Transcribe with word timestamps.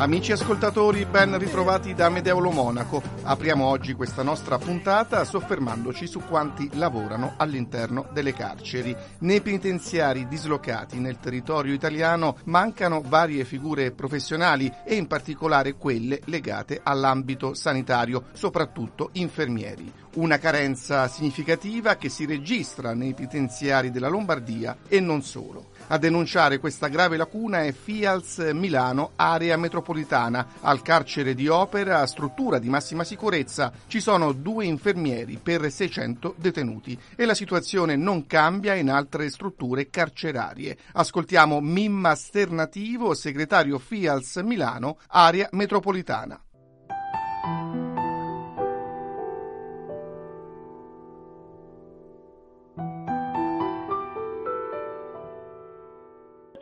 Amici 0.00 0.30
ascoltatori, 0.30 1.04
ben 1.06 1.36
ritrovati 1.38 1.92
da 1.92 2.08
Medeolo 2.08 2.52
Monaco. 2.52 3.02
Apriamo 3.24 3.64
oggi 3.64 3.94
questa 3.94 4.22
nostra 4.22 4.56
puntata 4.56 5.24
soffermandoci 5.24 6.06
su 6.06 6.20
quanti 6.20 6.70
lavorano 6.74 7.34
all'interno 7.36 8.06
delle 8.12 8.32
carceri. 8.32 8.94
Nei 9.18 9.40
penitenziari 9.40 10.28
dislocati 10.28 11.00
nel 11.00 11.18
territorio 11.18 11.74
italiano 11.74 12.36
mancano 12.44 13.02
varie 13.04 13.44
figure 13.44 13.90
professionali 13.90 14.72
e 14.84 14.94
in 14.94 15.08
particolare 15.08 15.74
quelle 15.74 16.20
legate 16.26 16.78
all'ambito 16.80 17.54
sanitario, 17.54 18.26
soprattutto 18.34 19.08
infermieri. 19.14 19.92
Una 20.14 20.38
carenza 20.38 21.08
significativa 21.08 21.96
che 21.96 22.08
si 22.08 22.24
registra 22.24 22.94
nei 22.94 23.14
penitenziari 23.14 23.90
della 23.90 24.08
Lombardia 24.08 24.76
e 24.86 25.00
non 25.00 25.22
solo. 25.22 25.70
A 25.90 25.96
denunciare 25.96 26.58
questa 26.58 26.88
grave 26.88 27.16
lacuna 27.16 27.64
è 27.64 27.72
Fials 27.72 28.38
Milano, 28.52 29.12
area 29.16 29.56
metropolitana. 29.56 30.46
Al 30.60 30.82
carcere 30.82 31.34
di 31.34 31.48
Opera, 31.48 32.06
struttura 32.06 32.58
di 32.58 32.68
massima 32.68 33.04
sicurezza, 33.04 33.72
ci 33.86 34.00
sono 34.00 34.32
due 34.32 34.66
infermieri 34.66 35.40
per 35.42 35.70
600 35.70 36.34
detenuti 36.36 36.98
e 37.16 37.24
la 37.24 37.34
situazione 37.34 37.96
non 37.96 38.26
cambia 38.26 38.74
in 38.74 38.90
altre 38.90 39.30
strutture 39.30 39.88
carcerarie. 39.88 40.76
Ascoltiamo 40.92 41.60
Mimma 41.60 42.14
Sternativo, 42.14 43.14
segretario 43.14 43.78
Fials 43.78 44.36
Milano, 44.36 44.98
area 45.06 45.48
metropolitana. 45.52 46.38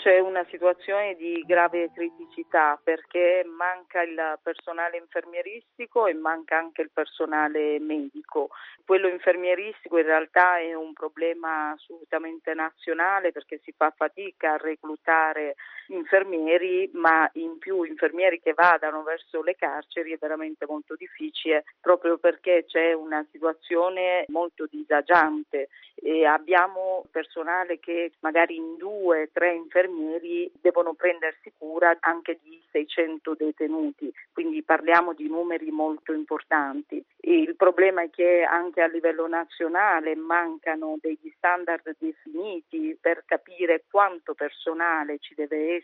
C'è 0.07 0.21
una 0.21 0.47
situazione 0.51 1.17
di 1.17 1.43
grave 1.45 1.91
criticità 1.93 2.79
perché 2.81 3.45
manca 3.45 4.03
il 4.03 4.39
personale 4.41 4.99
infermieristico 4.99 6.07
e 6.07 6.15
manca 6.15 6.57
anche 6.57 6.83
il 6.83 6.93
personale 6.93 7.81
medico. 7.81 8.51
Quello 8.85 9.09
infermieristico 9.09 9.99
in 9.99 10.05
realtà 10.05 10.59
è 10.59 10.75
un 10.75 10.93
problema 10.93 11.73
assolutamente 11.73 12.55
nazionale 12.55 13.33
perché 13.33 13.59
si 13.65 13.75
fa 13.77 13.93
fatica 13.97 14.53
a 14.53 14.59
reclutare 14.59 15.57
infermieri, 15.89 16.91
ma 16.95 17.29
in 17.35 17.59
più 17.59 17.83
infermieri 17.83 18.41
che 18.41 18.55
vadano 18.55 19.03
verso 19.03 19.43
le 19.43 19.55
carceri 19.57 20.13
è 20.13 20.19
veramente 20.19 20.67
molto 20.67 20.95
difficile 20.95 21.65
proprio 21.81 22.19
perché 22.19 22.65
c'è 22.67 22.93
una 22.93 23.25
situazione 23.31 24.25
molto 24.29 24.67
disagiante 24.71 25.69
e 25.95 26.27
abbiamo 26.27 27.05
personale 27.11 27.79
che 27.79 28.13
magari 28.21 28.57
in 28.57 28.77
due, 28.77 29.31
tre 29.33 29.55
infermieri 29.55 30.51
devono 30.61 30.95
prendersi 30.95 31.53
cura 31.57 31.97
anche 32.01 32.39
di 32.43 32.61
600 32.71 33.35
detenuti, 33.35 34.13
quindi 34.33 34.63
parliamo 34.63 35.15
di 35.15 35.27
numeri 35.29 35.71
molto 35.71 36.13
importanti. 36.13 37.03
E 37.19 37.39
il 37.39 37.57
problema 37.57 38.03
è 38.03 38.11
che 38.11 38.43
anche 38.43 38.83
a 38.83 38.87
livello 38.87 39.27
nazionale 39.27 40.15
mancano 40.15 40.97
degli 41.01 41.33
standard 41.37 41.97
definiti 41.99 42.97
per 43.01 43.25
capire 43.25 43.85
quanto 43.91 44.35
personale 44.35 45.19
ci 45.19 45.35
deve 45.35 45.57
essere 45.57 45.76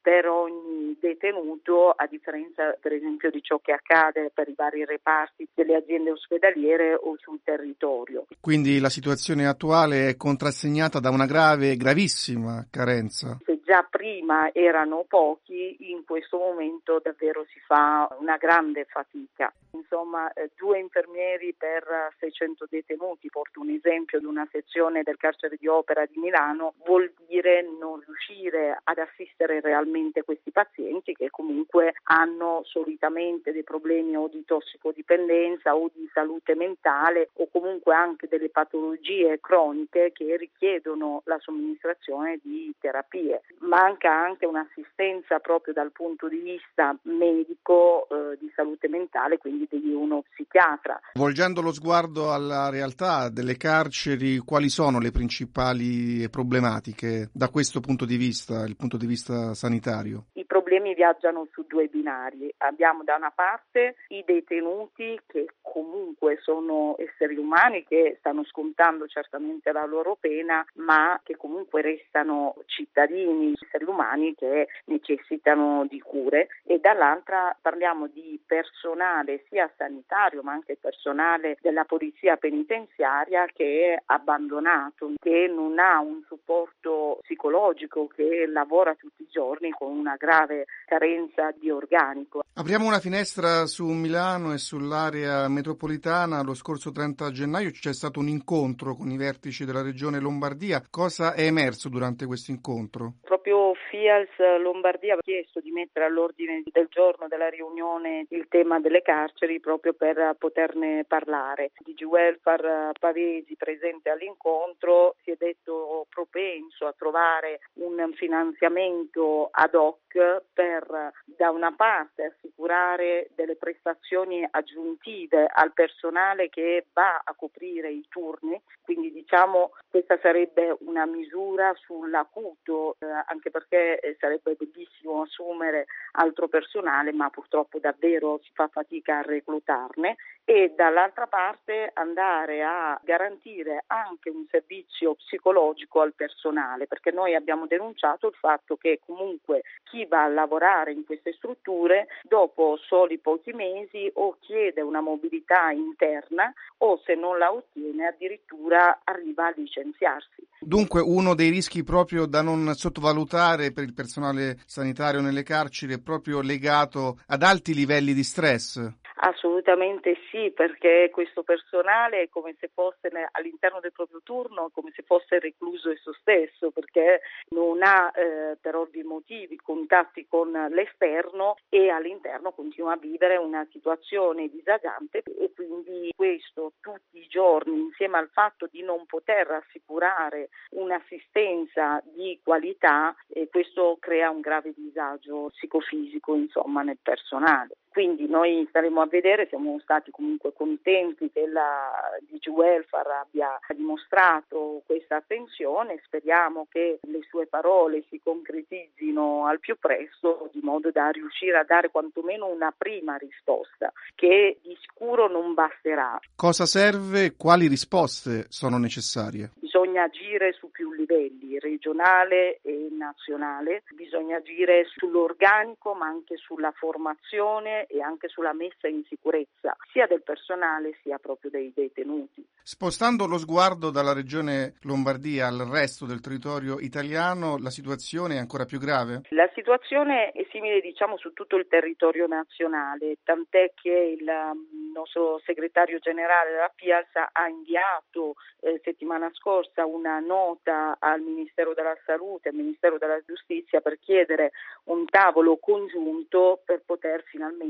per 0.00 0.26
ogni 0.26 0.96
detenuto, 1.00 1.90
a 1.90 2.06
differenza 2.06 2.76
per 2.80 2.92
esempio 2.92 3.30
di 3.30 3.40
ciò 3.42 3.58
che 3.58 3.72
accade 3.72 4.30
per 4.32 4.48
i 4.48 4.54
vari 4.56 4.84
reparti 4.84 5.48
delle 5.54 5.76
aziende 5.76 6.10
ospedaliere 6.10 6.94
o 6.94 7.16
sul 7.18 7.40
territorio. 7.42 8.26
Quindi 8.40 8.78
la 8.78 8.88
situazione 8.88 9.46
attuale 9.46 10.08
è 10.08 10.16
contrassegnata 10.16 11.00
da 11.00 11.10
una 11.10 11.26
grave, 11.26 11.76
gravissima 11.76 12.66
carenza. 12.70 13.38
Se 13.44 13.57
già 13.68 13.82
prima 13.82 14.50
erano 14.54 15.04
pochi, 15.06 15.90
in 15.90 16.02
questo 16.06 16.38
momento 16.38 17.00
davvero 17.02 17.44
si 17.50 17.60
fa 17.66 18.08
una 18.18 18.38
grande 18.38 18.86
fatica. 18.86 19.52
Insomma, 19.72 20.32
eh, 20.32 20.48
due 20.56 20.78
infermieri 20.78 21.52
per 21.52 22.14
600 22.18 22.66
detenuti, 22.70 23.28
porto 23.28 23.60
un 23.60 23.68
esempio 23.68 24.20
di 24.20 24.24
una 24.24 24.48
sezione 24.50 25.02
del 25.02 25.18
carcere 25.18 25.56
di 25.60 25.68
Opera 25.68 26.06
di 26.06 26.18
Milano, 26.18 26.76
vuol 26.86 27.12
dire 27.26 27.60
non 27.78 28.00
riuscire 28.06 28.80
ad 28.82 28.96
assistere 28.96 29.60
realmente 29.60 30.24
questi 30.24 30.50
pazienti 30.50 31.12
che 31.12 31.28
comunque 31.28 31.92
hanno 32.04 32.62
solitamente 32.64 33.52
dei 33.52 33.64
problemi 33.64 34.16
o 34.16 34.28
di 34.28 34.46
tossicodipendenza 34.46 35.76
o 35.76 35.90
di 35.92 36.08
salute 36.14 36.54
mentale 36.54 37.28
o 37.34 37.48
comunque 37.52 37.94
anche 37.94 38.28
delle 38.28 38.48
patologie 38.48 39.38
croniche 39.40 40.10
che 40.12 40.38
richiedono 40.38 41.20
la 41.26 41.38
somministrazione 41.38 42.38
di 42.42 42.72
terapie 42.80 43.42
manca 43.60 44.12
anche 44.12 44.46
un'assistenza 44.46 45.38
proprio 45.40 45.74
dal 45.74 45.92
punto 45.92 46.28
di 46.28 46.38
vista 46.38 46.96
medico 47.02 48.06
eh, 48.08 48.36
di 48.38 48.50
salute 48.54 48.88
mentale, 48.88 49.38
quindi 49.38 49.66
di 49.70 49.92
uno 49.92 50.22
psichiatra. 50.30 51.00
Volgendo 51.14 51.60
lo 51.60 51.72
sguardo 51.72 52.32
alla 52.32 52.70
realtà 52.70 53.28
delle 53.28 53.56
carceri, 53.56 54.38
quali 54.38 54.68
sono 54.68 54.98
le 54.98 55.10
principali 55.10 56.28
problematiche 56.30 57.30
da 57.32 57.48
questo 57.48 57.80
punto 57.80 58.04
di 58.04 58.16
vista, 58.16 58.64
il 58.64 58.76
punto 58.76 58.96
di 58.96 59.06
vista 59.06 59.54
sanitario? 59.54 60.26
I 60.34 60.44
problemi 60.44 60.67
viaggiano 60.94 61.46
su 61.52 61.64
due 61.66 61.86
binari. 61.86 62.52
Abbiamo 62.58 63.02
da 63.04 63.16
una 63.16 63.30
parte 63.34 63.96
i 64.08 64.22
detenuti 64.24 65.18
che 65.26 65.46
comunque 65.62 66.38
sono 66.42 66.96
esseri 66.98 67.36
umani 67.36 67.84
che 67.84 68.16
stanno 68.18 68.44
scontando 68.44 69.06
certamente 69.06 69.72
la 69.72 69.86
loro 69.86 70.16
pena, 70.18 70.64
ma 70.74 71.18
che 71.22 71.36
comunque 71.36 71.82
restano 71.82 72.56
cittadini, 72.66 73.54
esseri 73.60 73.84
umani 73.84 74.34
che 74.34 74.68
necessitano 74.86 75.86
di 75.86 76.00
cure 76.00 76.48
e 76.64 76.78
dall'altra 76.78 77.56
parliamo 77.60 78.06
di 78.08 78.40
personale 78.44 79.44
sia 79.48 79.70
sanitario 79.76 80.42
ma 80.42 80.52
anche 80.52 80.76
personale 80.76 81.56
della 81.60 81.84
polizia 81.84 82.36
penitenziaria 82.36 83.46
che 83.46 83.94
è 83.94 84.02
abbandonato, 84.06 85.12
che 85.20 85.46
non 85.48 85.78
ha 85.78 86.00
un 86.00 86.22
supporto 86.26 87.18
psicologico, 87.22 88.06
che 88.08 88.46
lavora 88.46 88.94
tutti 88.94 89.22
i 89.22 89.28
giorni 89.30 89.70
con 89.70 89.96
una 89.96 90.16
grave 90.16 90.57
carenza 90.86 91.50
di 91.58 91.70
organico. 91.70 92.42
Apriamo 92.54 92.86
una 92.86 92.98
finestra 92.98 93.66
su 93.66 93.86
Milano 93.86 94.52
e 94.52 94.58
sull'area 94.58 95.48
metropolitana. 95.48 96.42
Lo 96.42 96.54
scorso 96.54 96.90
30 96.90 97.30
gennaio 97.30 97.70
c'è 97.70 97.92
stato 97.92 98.20
un 98.20 98.28
incontro 98.28 98.94
con 98.94 99.10
i 99.10 99.16
vertici 99.16 99.64
della 99.64 99.82
regione 99.82 100.18
Lombardia. 100.18 100.82
Cosa 100.90 101.34
è 101.34 101.42
emerso 101.42 101.88
durante 101.88 102.26
questo 102.26 102.50
incontro? 102.50 103.14
Proprio 103.22 103.74
FIALS 103.90 104.60
Lombardia 104.60 105.14
ha 105.14 105.18
chiesto 105.22 105.60
di 105.60 105.70
mettere 105.70 106.06
all'ordine 106.06 106.62
del 106.70 106.88
giorno 106.90 107.28
della 107.28 107.48
riunione 107.48 108.26
il 108.30 108.46
tema 108.48 108.80
delle 108.80 109.02
carceri 109.02 109.60
proprio 109.60 109.92
per 109.94 110.34
poterne 110.38 111.04
parlare. 111.06 111.70
DG 111.78 112.02
Welfare 112.04 112.92
Pavesi 112.98 113.56
presente 113.56 114.10
all'incontro 114.10 115.16
si 115.22 115.30
è 115.30 115.36
detto 115.38 116.06
propenso 116.08 116.86
a 116.86 116.94
trovare 116.96 117.60
un 117.74 118.10
finanziamento 118.14 119.48
ad 119.50 119.74
hoc 119.74 120.07
per 120.52 121.12
da 121.24 121.50
una 121.50 121.72
parte 121.74 122.24
assicurare 122.24 123.30
delle 123.34 123.56
prestazioni 123.56 124.46
aggiuntive 124.50 125.46
al 125.52 125.72
personale 125.72 126.48
che 126.48 126.86
va 126.92 127.20
a 127.22 127.34
coprire 127.34 127.90
i 127.90 128.04
turni, 128.08 128.60
quindi 128.82 129.12
diciamo 129.12 129.72
questa 129.90 130.18
sarebbe 130.20 130.76
una 130.80 131.06
misura 131.06 131.72
sull'acuto, 131.74 132.96
eh, 132.98 133.06
anche 133.26 133.50
perché 133.50 134.00
eh, 134.00 134.16
sarebbe 134.20 134.54
bellissimo 134.54 135.22
assumere 135.22 135.86
altro 136.12 136.48
personale, 136.48 137.12
ma 137.12 137.30
purtroppo 137.30 137.78
davvero 137.78 138.38
si 138.42 138.50
fa 138.52 138.68
fatica 138.68 139.18
a 139.18 139.22
reclutarne. 139.22 140.16
E 140.44 140.72
dall'altra 140.74 141.26
parte 141.26 141.90
andare 141.92 142.62
a 142.62 142.98
garantire 143.02 143.84
anche 143.86 144.30
un 144.30 144.46
servizio 144.50 145.14
psicologico 145.14 146.00
al 146.00 146.14
personale, 146.14 146.86
perché 146.86 147.10
noi 147.10 147.34
abbiamo 147.34 147.66
denunciato 147.66 148.28
il 148.28 148.34
fatto 148.34 148.76
che 148.76 149.00
comunque 149.04 149.62
chi 149.84 149.97
va 150.06 150.24
a 150.24 150.28
lavorare 150.28 150.92
in 150.92 151.04
queste 151.04 151.32
strutture 151.32 152.06
dopo 152.22 152.78
soli 152.86 153.18
pochi 153.18 153.52
mesi 153.52 154.10
o 154.14 154.36
chiede 154.40 154.80
una 154.80 155.00
mobilità 155.00 155.70
interna 155.70 156.52
o 156.78 157.00
se 157.04 157.14
non 157.14 157.38
la 157.38 157.52
ottiene 157.52 158.06
addirittura 158.06 159.00
arriva 159.04 159.46
a 159.46 159.54
licenziarsi. 159.56 160.46
Dunque 160.60 161.00
uno 161.00 161.34
dei 161.34 161.50
rischi 161.50 161.82
proprio 161.82 162.26
da 162.26 162.42
non 162.42 162.74
sottovalutare 162.74 163.72
per 163.72 163.84
il 163.84 163.94
personale 163.94 164.58
sanitario 164.66 165.20
nelle 165.20 165.42
carceri 165.42 165.94
è 165.94 166.00
proprio 166.00 166.40
legato 166.40 167.20
ad 167.26 167.42
alti 167.42 167.74
livelli 167.74 168.12
di 168.12 168.22
stress. 168.22 168.92
Assolutamente 169.20 170.16
sì, 170.30 170.52
perché 170.52 171.10
questo 171.12 171.42
personale 171.42 172.22
è 172.22 172.28
come 172.28 172.54
se 172.60 172.70
fosse 172.72 173.10
all'interno 173.32 173.80
del 173.80 173.90
proprio 173.90 174.20
turno, 174.22 174.70
come 174.72 174.92
se 174.94 175.02
fosse 175.02 175.40
recluso 175.40 175.90
esso 175.90 176.12
stesso, 176.12 176.70
perché 176.70 177.22
non 177.48 177.82
ha 177.82 178.12
eh, 178.14 178.56
per 178.60 178.76
ovvi 178.76 179.02
motivi 179.02 179.56
contatti 179.56 180.26
con 180.28 180.52
l'esterno 180.70 181.56
e 181.68 181.88
all'interno 181.88 182.52
continua 182.52 182.92
a 182.92 182.96
vivere 182.96 183.36
una 183.36 183.66
situazione 183.72 184.48
disagiante 184.48 185.22
e 185.24 185.50
quindi 185.52 186.12
questo 186.14 186.74
tutti 186.80 187.18
i 187.18 187.26
giorni 187.26 187.80
insieme 187.80 188.18
al 188.18 188.28
fatto 188.28 188.68
di 188.70 188.82
non 188.82 189.04
poter 189.06 189.50
assicurare 189.50 190.50
un'assistenza 190.70 192.00
di 192.04 192.38
qualità, 192.44 193.16
eh, 193.28 193.48
questo 193.48 193.96
crea 193.98 194.30
un 194.30 194.40
grave 194.40 194.72
disagio 194.76 195.48
psicofisico 195.48 196.36
insomma, 196.36 196.82
nel 196.82 196.98
personale. 197.02 197.74
Quindi 197.90 198.28
noi 198.28 198.66
staremo 198.68 199.00
a 199.00 199.06
vedere, 199.06 199.48
siamo 199.48 199.78
stati 199.80 200.10
comunque 200.10 200.52
contenti 200.52 201.30
che 201.32 201.46
la 201.46 201.90
DG 202.20 202.48
Welfare 202.48 203.08
abbia 203.22 203.58
dimostrato 203.74 204.82
questa 204.86 205.16
attenzione, 205.16 206.00
speriamo 206.04 206.66
che 206.70 206.98
le 207.02 207.20
sue 207.28 207.46
parole 207.46 208.04
si 208.08 208.20
concretizzino 208.22 209.46
al 209.46 209.58
più 209.58 209.76
presto 209.78 210.48
di 210.52 210.60
modo 210.62 210.90
da 210.90 211.08
riuscire 211.08 211.58
a 211.58 211.64
dare 211.64 211.90
quantomeno 211.90 212.46
una 212.46 212.72
prima 212.76 213.16
risposta 213.16 213.92
che 214.14 214.58
di 214.62 214.76
sicuro 214.80 215.28
non 215.28 215.54
basterà. 215.54 216.18
Cosa 216.36 216.66
serve? 216.66 217.34
Quali 217.36 217.66
risposte 217.66 218.46
sono 218.48 218.78
necessarie? 218.78 219.50
Bisogna 219.54 220.04
agire 220.04 220.52
su 220.52 220.70
più 220.70 220.92
livelli, 220.92 221.58
regionale 221.58 222.60
e 222.62 222.88
nazionale, 222.90 223.82
bisogna 223.94 224.36
agire 224.36 224.84
sull'organico 224.96 225.94
ma 225.94 226.06
anche 226.06 226.36
sulla 226.36 226.72
formazione 226.72 227.77
e 227.86 228.00
anche 228.00 228.28
sulla 228.28 228.52
messa 228.52 228.88
in 228.88 229.04
sicurezza 229.08 229.76
sia 229.92 230.06
del 230.06 230.22
personale 230.22 230.98
sia 231.02 231.18
proprio 231.18 231.50
dei 231.50 231.72
detenuti. 231.74 232.44
Spostando 232.62 233.26
lo 233.26 233.38
sguardo 233.38 233.90
dalla 233.90 234.12
regione 234.12 234.74
Lombardia 234.82 235.46
al 235.46 235.66
resto 235.70 236.04
del 236.04 236.20
territorio 236.20 236.78
italiano, 236.78 237.56
la 237.58 237.70
situazione 237.70 238.34
è 238.34 238.38
ancora 238.38 238.64
più 238.64 238.78
grave? 238.78 239.22
La 239.30 239.50
situazione 239.54 240.32
è 240.32 240.46
simile 240.50 240.80
diciamo 240.80 241.16
su 241.16 241.32
tutto 241.32 241.56
il 241.56 241.66
territorio 241.68 242.26
nazionale, 242.26 243.16
tant'è 243.22 243.72
che 243.74 244.16
il 244.18 244.24
mm, 244.24 244.92
nostro 244.92 245.40
segretario 245.44 245.98
generale 245.98 246.50
della 246.50 246.72
Piazza 246.74 247.30
ha 247.32 247.48
inviato 247.48 248.34
eh, 248.60 248.80
settimana 248.84 249.30
scorsa 249.34 249.86
una 249.86 250.18
nota 250.18 250.96
al 250.98 251.20
Ministero 251.20 251.74
della 251.74 251.96
Salute, 252.04 252.50
al 252.50 252.54
Ministero 252.54 252.98
della 252.98 253.20
Giustizia 253.24 253.80
per 253.80 253.98
chiedere 253.98 254.52
un 254.84 255.06
tavolo 255.06 255.56
congiunto 255.56 256.60
per 256.64 256.82
poter 256.84 257.22
finalmente 257.24 257.67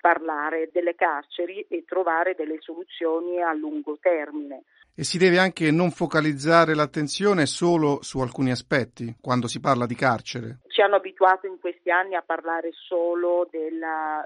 parlare 0.00 0.70
delle 0.72 0.94
carceri 0.94 1.66
e 1.68 1.84
trovare 1.86 2.34
delle 2.36 2.58
soluzioni 2.60 3.42
a 3.42 3.52
lungo 3.52 3.98
termine. 4.00 4.62
E 4.94 5.04
si 5.04 5.18
deve 5.18 5.38
anche 5.38 5.70
non 5.70 5.90
focalizzare 5.90 6.74
l'attenzione 6.74 7.44
solo 7.44 7.98
su 8.02 8.20
alcuni 8.20 8.50
aspetti 8.50 9.14
quando 9.20 9.46
si 9.46 9.60
parla 9.60 9.84
di 9.84 9.94
carcere. 9.94 10.60
Ci 10.76 10.82
hanno 10.82 10.96
abituato 10.96 11.46
in 11.46 11.58
questi 11.58 11.90
anni 11.90 12.16
a 12.16 12.22
parlare 12.22 12.68
solo 12.74 13.48
del 13.50 13.82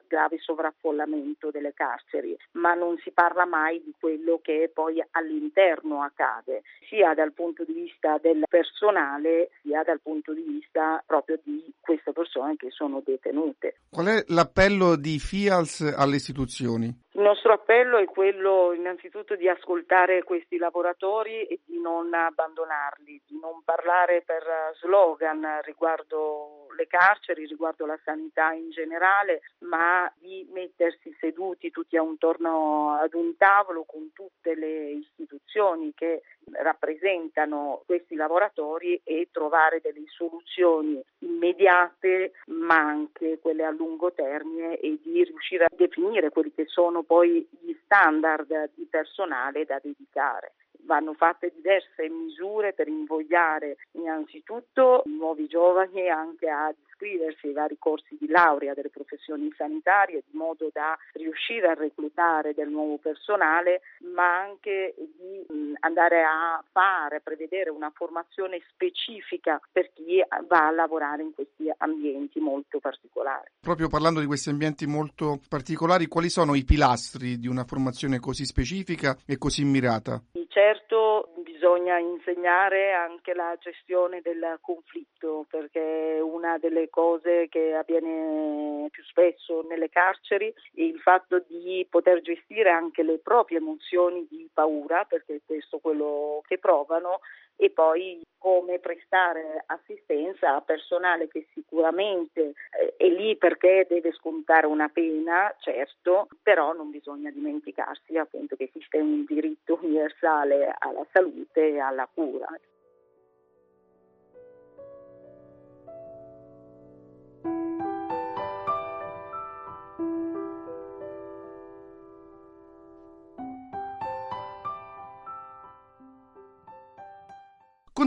grave 0.08 0.38
sovraffollamento 0.40 1.52
delle 1.52 1.72
carceri, 1.72 2.36
ma 2.54 2.74
non 2.74 2.98
si 3.04 3.12
parla 3.12 3.44
mai 3.44 3.80
di 3.84 3.94
quello 3.96 4.40
che 4.42 4.68
poi 4.74 5.00
all'interno 5.12 6.02
accade, 6.02 6.62
sia 6.88 7.14
dal 7.14 7.32
punto 7.34 7.62
di 7.62 7.72
vista 7.72 8.18
del 8.20 8.42
personale, 8.48 9.50
sia 9.62 9.84
dal 9.84 10.00
punto 10.00 10.34
di 10.34 10.42
vista 10.42 11.00
proprio 11.06 11.38
di 11.44 11.72
queste 11.78 12.10
persone 12.10 12.56
che 12.56 12.70
sono 12.70 13.00
detenute. 13.04 13.76
Qual 13.88 14.06
è 14.06 14.24
l'appello 14.26 14.96
di 14.96 15.20
FIALS 15.20 15.94
alle 15.96 16.16
istituzioni? 16.16 16.92
Il 17.12 17.22
nostro 17.22 17.52
appello 17.52 17.98
è 17.98 18.04
quello 18.04 18.72
innanzitutto 18.72 19.34
di 19.34 19.48
ascoltare 19.48 20.22
questi 20.22 20.58
lavoratori 20.58 21.44
e 21.44 21.60
di 21.64 21.80
non 21.80 22.14
abbandonarli, 22.14 23.22
di 23.26 23.38
non 23.40 23.62
parlare 23.64 24.22
per 24.22 24.44
slogan 24.80 25.60
riguardo 25.62 26.59
le 26.74 26.86
carceri, 26.86 27.46
riguardo 27.46 27.86
la 27.86 27.98
sanità 28.04 28.52
in 28.52 28.70
generale, 28.70 29.42
ma 29.60 30.10
di 30.18 30.46
mettersi 30.52 31.14
seduti 31.18 31.70
tutti 31.70 31.96
a 31.96 32.02
un 32.02 32.18
torno 32.18 32.94
ad 32.94 33.14
un 33.14 33.36
tavolo 33.36 33.84
con 33.84 34.12
tutte 34.12 34.54
le 34.54 34.90
istituzioni 34.90 35.92
che 35.94 36.22
rappresentano 36.52 37.82
questi 37.86 38.14
lavoratori 38.14 39.00
e 39.04 39.28
trovare 39.30 39.80
delle 39.80 40.04
soluzioni 40.08 41.00
immediate 41.18 42.32
ma 42.46 42.76
anche 42.76 43.38
quelle 43.40 43.64
a 43.64 43.70
lungo 43.70 44.12
termine 44.12 44.78
e 44.78 44.98
di 45.02 45.22
riuscire 45.24 45.64
a 45.64 45.70
definire 45.70 46.30
quelli 46.30 46.52
che 46.52 46.66
sono 46.66 47.02
poi 47.02 47.46
gli 47.60 47.76
standard 47.84 48.70
di 48.74 48.86
personale 48.90 49.64
da 49.64 49.78
dedicare 49.82 50.54
vanno 50.90 51.14
fatte 51.14 51.52
diverse 51.54 52.08
misure 52.08 52.72
per 52.72 52.88
invogliare 52.88 53.76
innanzitutto 53.92 55.04
i 55.06 55.10
nuovi 55.10 55.46
giovani 55.46 56.08
anche 56.08 56.48
a 56.48 56.74
iscriversi 57.00 57.46
ai 57.46 57.52
vari 57.52 57.76
corsi 57.78 58.16
di 58.18 58.26
laurea 58.26 58.74
delle 58.74 58.90
professioni 58.90 59.52
sanitarie 59.56 60.24
di 60.26 60.36
modo 60.36 60.68
da 60.72 60.98
riuscire 61.12 61.68
a 61.68 61.74
reclutare 61.74 62.54
del 62.54 62.68
nuovo 62.68 62.98
personale, 62.98 63.82
ma 64.12 64.40
anche 64.40 64.94
di 64.96 65.46
andare 65.80 66.24
a 66.24 66.62
fare, 66.72 67.16
a 67.16 67.20
prevedere 67.20 67.70
una 67.70 67.92
formazione 67.94 68.60
specifica 68.72 69.60
per 69.70 69.92
chi 69.92 70.20
va 70.48 70.66
a 70.66 70.72
lavorare 70.72 71.22
in 71.22 71.32
questi 71.32 71.72
ambienti 71.78 72.40
molto 72.40 72.80
particolari. 72.80 73.48
Proprio 73.60 73.86
parlando 73.86 74.18
di 74.18 74.26
questi 74.26 74.50
ambienti 74.50 74.86
molto 74.86 75.38
particolari, 75.48 76.06
quali 76.06 76.28
sono 76.28 76.56
i 76.56 76.64
pilastri 76.64 77.38
di 77.38 77.46
una 77.46 77.64
formazione 77.64 78.18
così 78.18 78.44
specifica 78.44 79.16
e 79.24 79.38
così 79.38 79.64
mirata? 79.64 80.20
Certo 80.52 81.28
bisogna 81.44 81.96
insegnare 81.98 82.92
anche 82.92 83.34
la 83.34 83.56
gestione 83.60 84.20
del 84.20 84.58
conflitto 84.60 85.46
perché 85.48 86.18
una 86.20 86.58
delle 86.58 86.90
cose 86.90 87.46
che 87.48 87.72
avviene 87.72 88.88
più 88.90 89.04
spesso 89.04 89.64
nelle 89.68 89.88
carceri 89.88 90.52
è 90.74 90.80
il 90.80 90.98
fatto 90.98 91.44
di 91.46 91.86
poter 91.88 92.20
gestire 92.22 92.68
anche 92.68 93.04
le 93.04 93.18
proprie 93.18 93.58
emozioni 93.58 94.26
di 94.28 94.50
paura 94.52 95.04
perché 95.04 95.36
è 95.36 95.40
questo 95.46 95.78
quello 95.78 96.42
che 96.44 96.58
provano 96.58 97.20
e 97.54 97.70
poi 97.70 98.20
come 98.38 98.78
prestare 98.78 99.62
assistenza 99.66 100.56
a 100.56 100.62
personale 100.62 101.28
che 101.28 101.46
sicuramente 101.52 102.54
eh, 102.70 102.94
è 102.96 103.06
lì 103.06 103.36
perché 103.36 103.86
deve 103.86 104.12
scontare 104.12 104.66
una 104.66 104.88
pena, 104.88 105.54
certo, 105.58 106.26
però 106.42 106.72
non 106.72 106.88
bisogna 106.88 107.30
dimenticarsi 107.30 108.16
appunto 108.16 108.56
che 108.56 108.70
esiste 108.72 108.96
un 108.96 109.26
diritto 109.26 109.78
universale 109.82 110.39
alla 110.78 111.06
salute 111.12 111.68
e 111.68 111.78
alla 111.78 112.08
cura. 112.12 112.46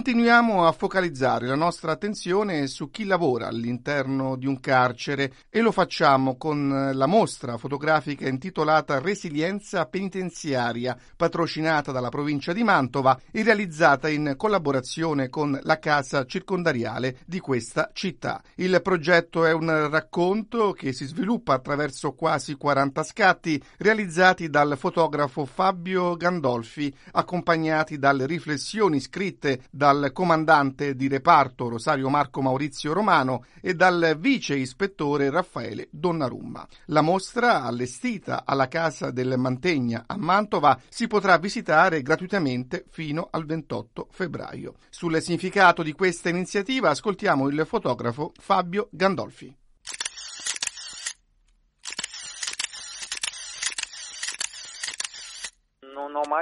Continuiamo 0.04 0.68
a 0.68 0.74
focalizzare 0.74 1.48
la 1.48 1.56
nostra 1.56 1.94
attenzione 1.94 2.68
su 2.68 2.92
chi 2.92 3.06
lavora 3.06 3.48
all'interno 3.48 4.36
di 4.36 4.48
un 4.48 4.60
carcere 4.60 5.32
e 5.50 5.62
lo 5.62 5.72
facciamo 5.72 6.36
con 6.36 6.92
la 6.94 7.06
mostra 7.06 7.58
fotografica 7.58 8.28
intitolata 8.28 9.00
Resilienza 9.00 9.86
penitenziaria, 9.86 10.98
patrocinata 11.16 11.94
dalla 11.94 12.10
provincia 12.10 12.52
di 12.52 12.66
Mantova 12.66 13.18
e 13.32 13.44
realizzata 13.44 14.10
in 14.10 14.34
collaborazione 14.36 15.30
con 15.30 15.58
la 15.64 15.80
casa 15.80 16.26
circondariale 16.26 17.20
di 17.26 17.40
questa 17.40 17.90
città. 17.94 18.44
Il 18.56 18.82
progetto 18.84 19.46
è 19.46 19.54
un 19.54 19.88
racconto 19.90 20.74
che 20.74 20.92
si 20.92 21.06
sviluppa 21.06 21.54
attraverso 21.54 22.12
quasi 22.12 22.56
40 22.56 23.04
scatti 23.04 23.64
realizzati 23.78 24.50
dal 24.50 24.76
fotografo 24.78 25.46
Fabio 25.46 26.18
Gandolfi, 26.18 26.94
accompagnati 27.14 27.98
dalle 27.98 28.26
riflessioni 28.26 29.00
scritte 29.00 29.62
dal 29.72 29.92
comandante 30.14 30.96
di 30.96 31.08
reparto 31.08 31.70
Rosario 31.70 32.10
Marco 32.10 32.42
Maurizio 32.42 32.94
Romano 32.94 33.46
e 33.62 33.74
dal 33.74 34.16
vice 34.20 34.56
ispettore 34.56 35.30
Raffaele 35.30 35.88
Donnarumma. 35.92 36.68
La 36.86 37.02
mostra, 37.02 37.64
allestita 37.64 38.44
alla 38.46 38.68
Casa 38.68 39.12
del 39.12 39.36
Mantegna 39.38 40.04
a 40.08 40.18
Mantova, 40.18 40.80
si 40.90 41.08
potrà 41.08 41.38
visitare 41.38 42.02
gratuitamente 42.02 42.86
fino 42.90 43.28
al 43.32 43.46
28 43.46 44.08
febbraio. 44.10 44.76
Sul 44.90 45.22
significato 45.22 45.84
di 45.84 45.94
questa 45.94 46.30
iniziativa 46.30 46.90
ascoltiamo 46.90 47.48
il 47.48 47.66
fotografo 47.66 48.32
Fabio 48.38 48.88
Gandolfi. 48.92 49.63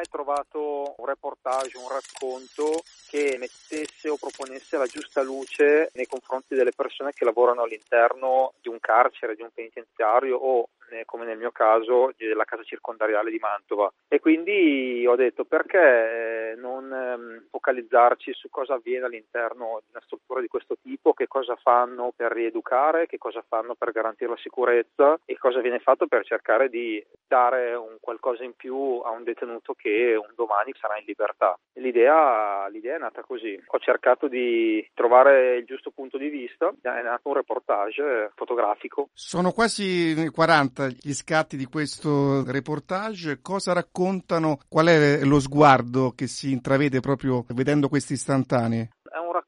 Mai 0.01 0.07
trovato 0.09 0.95
un 0.97 1.05
reportage, 1.05 1.77
un 1.77 1.87
racconto 1.87 2.81
che 3.07 3.37
mettesse 3.37 4.09
o 4.09 4.17
proponesse 4.17 4.77
la 4.77 4.87
giusta 4.87 5.21
luce 5.21 5.91
nei 5.93 6.07
confronti 6.07 6.55
delle 6.55 6.71
persone 6.71 7.11
che 7.13 7.23
lavorano 7.25 7.61
all'interno 7.61 8.53
di 8.61 8.69
un 8.69 8.79
carcere, 8.79 9.35
di 9.35 9.43
un 9.43 9.49
penitenziario 9.53 10.37
o 10.37 10.69
come 11.05 11.25
nel 11.25 11.37
mio 11.37 11.51
caso, 11.51 12.11
della 12.17 12.45
casa 12.45 12.63
circondariale 12.63 13.31
di 13.31 13.39
Mantova. 13.39 13.91
E 14.07 14.19
quindi 14.19 15.05
ho 15.07 15.15
detto 15.15 15.45
perché 15.45 16.55
non 16.57 16.91
ehm, 16.91 17.47
focalizzarci 17.49 18.33
su 18.33 18.49
cosa 18.49 18.75
avviene 18.75 19.05
all'interno 19.05 19.79
di 19.81 19.89
una 19.91 20.01
struttura 20.03 20.41
di 20.41 20.47
questo 20.47 20.75
tipo, 20.81 21.13
che 21.13 21.27
cosa 21.27 21.55
fanno 21.55 22.11
per 22.15 22.31
rieducare, 22.31 23.07
che 23.07 23.17
cosa 23.17 23.43
fanno 23.47 23.75
per 23.75 23.91
garantire 23.91 24.31
la 24.31 24.37
sicurezza 24.37 25.19
e 25.25 25.37
cosa 25.37 25.61
viene 25.61 25.79
fatto 25.79 26.07
per 26.07 26.25
cercare 26.25 26.69
di 26.69 27.03
dare 27.27 27.73
un 27.75 27.97
qualcosa 27.99 28.43
in 28.43 28.53
più 28.55 29.01
a 29.03 29.11
un 29.11 29.23
detenuto 29.23 29.73
che 29.73 30.15
un 30.15 30.33
domani 30.35 30.73
sarà 30.79 30.97
in 30.97 31.05
libertà. 31.05 31.57
L'idea, 31.73 32.67
l'idea 32.67 32.95
è 32.95 32.99
nata 32.99 33.21
così. 33.21 33.59
Ho 33.65 33.79
cercato 33.79 34.27
di 34.27 34.85
trovare 34.93 35.57
il 35.57 35.65
giusto 35.65 35.91
punto 35.91 36.17
di 36.17 36.29
vista, 36.29 36.73
è 36.81 37.01
nato 37.01 37.29
un 37.29 37.35
reportage 37.35 38.31
fotografico. 38.35 39.09
Sono 39.13 39.51
quasi 39.51 40.29
40 40.31 40.80
gli 40.87 41.13
scatti 41.13 41.57
di 41.57 41.65
questo 41.65 42.43
reportage. 42.49 43.39
Cosa 43.41 43.73
raccontano? 43.73 44.59
Qual 44.67 44.87
è 44.87 45.23
lo 45.23 45.39
sguardo 45.39 46.13
che 46.15 46.27
si 46.27 46.51
intravede 46.51 46.99
proprio 46.99 47.45
vedendo 47.49 47.89
questi 47.89 48.13
istantanei? 48.13 48.89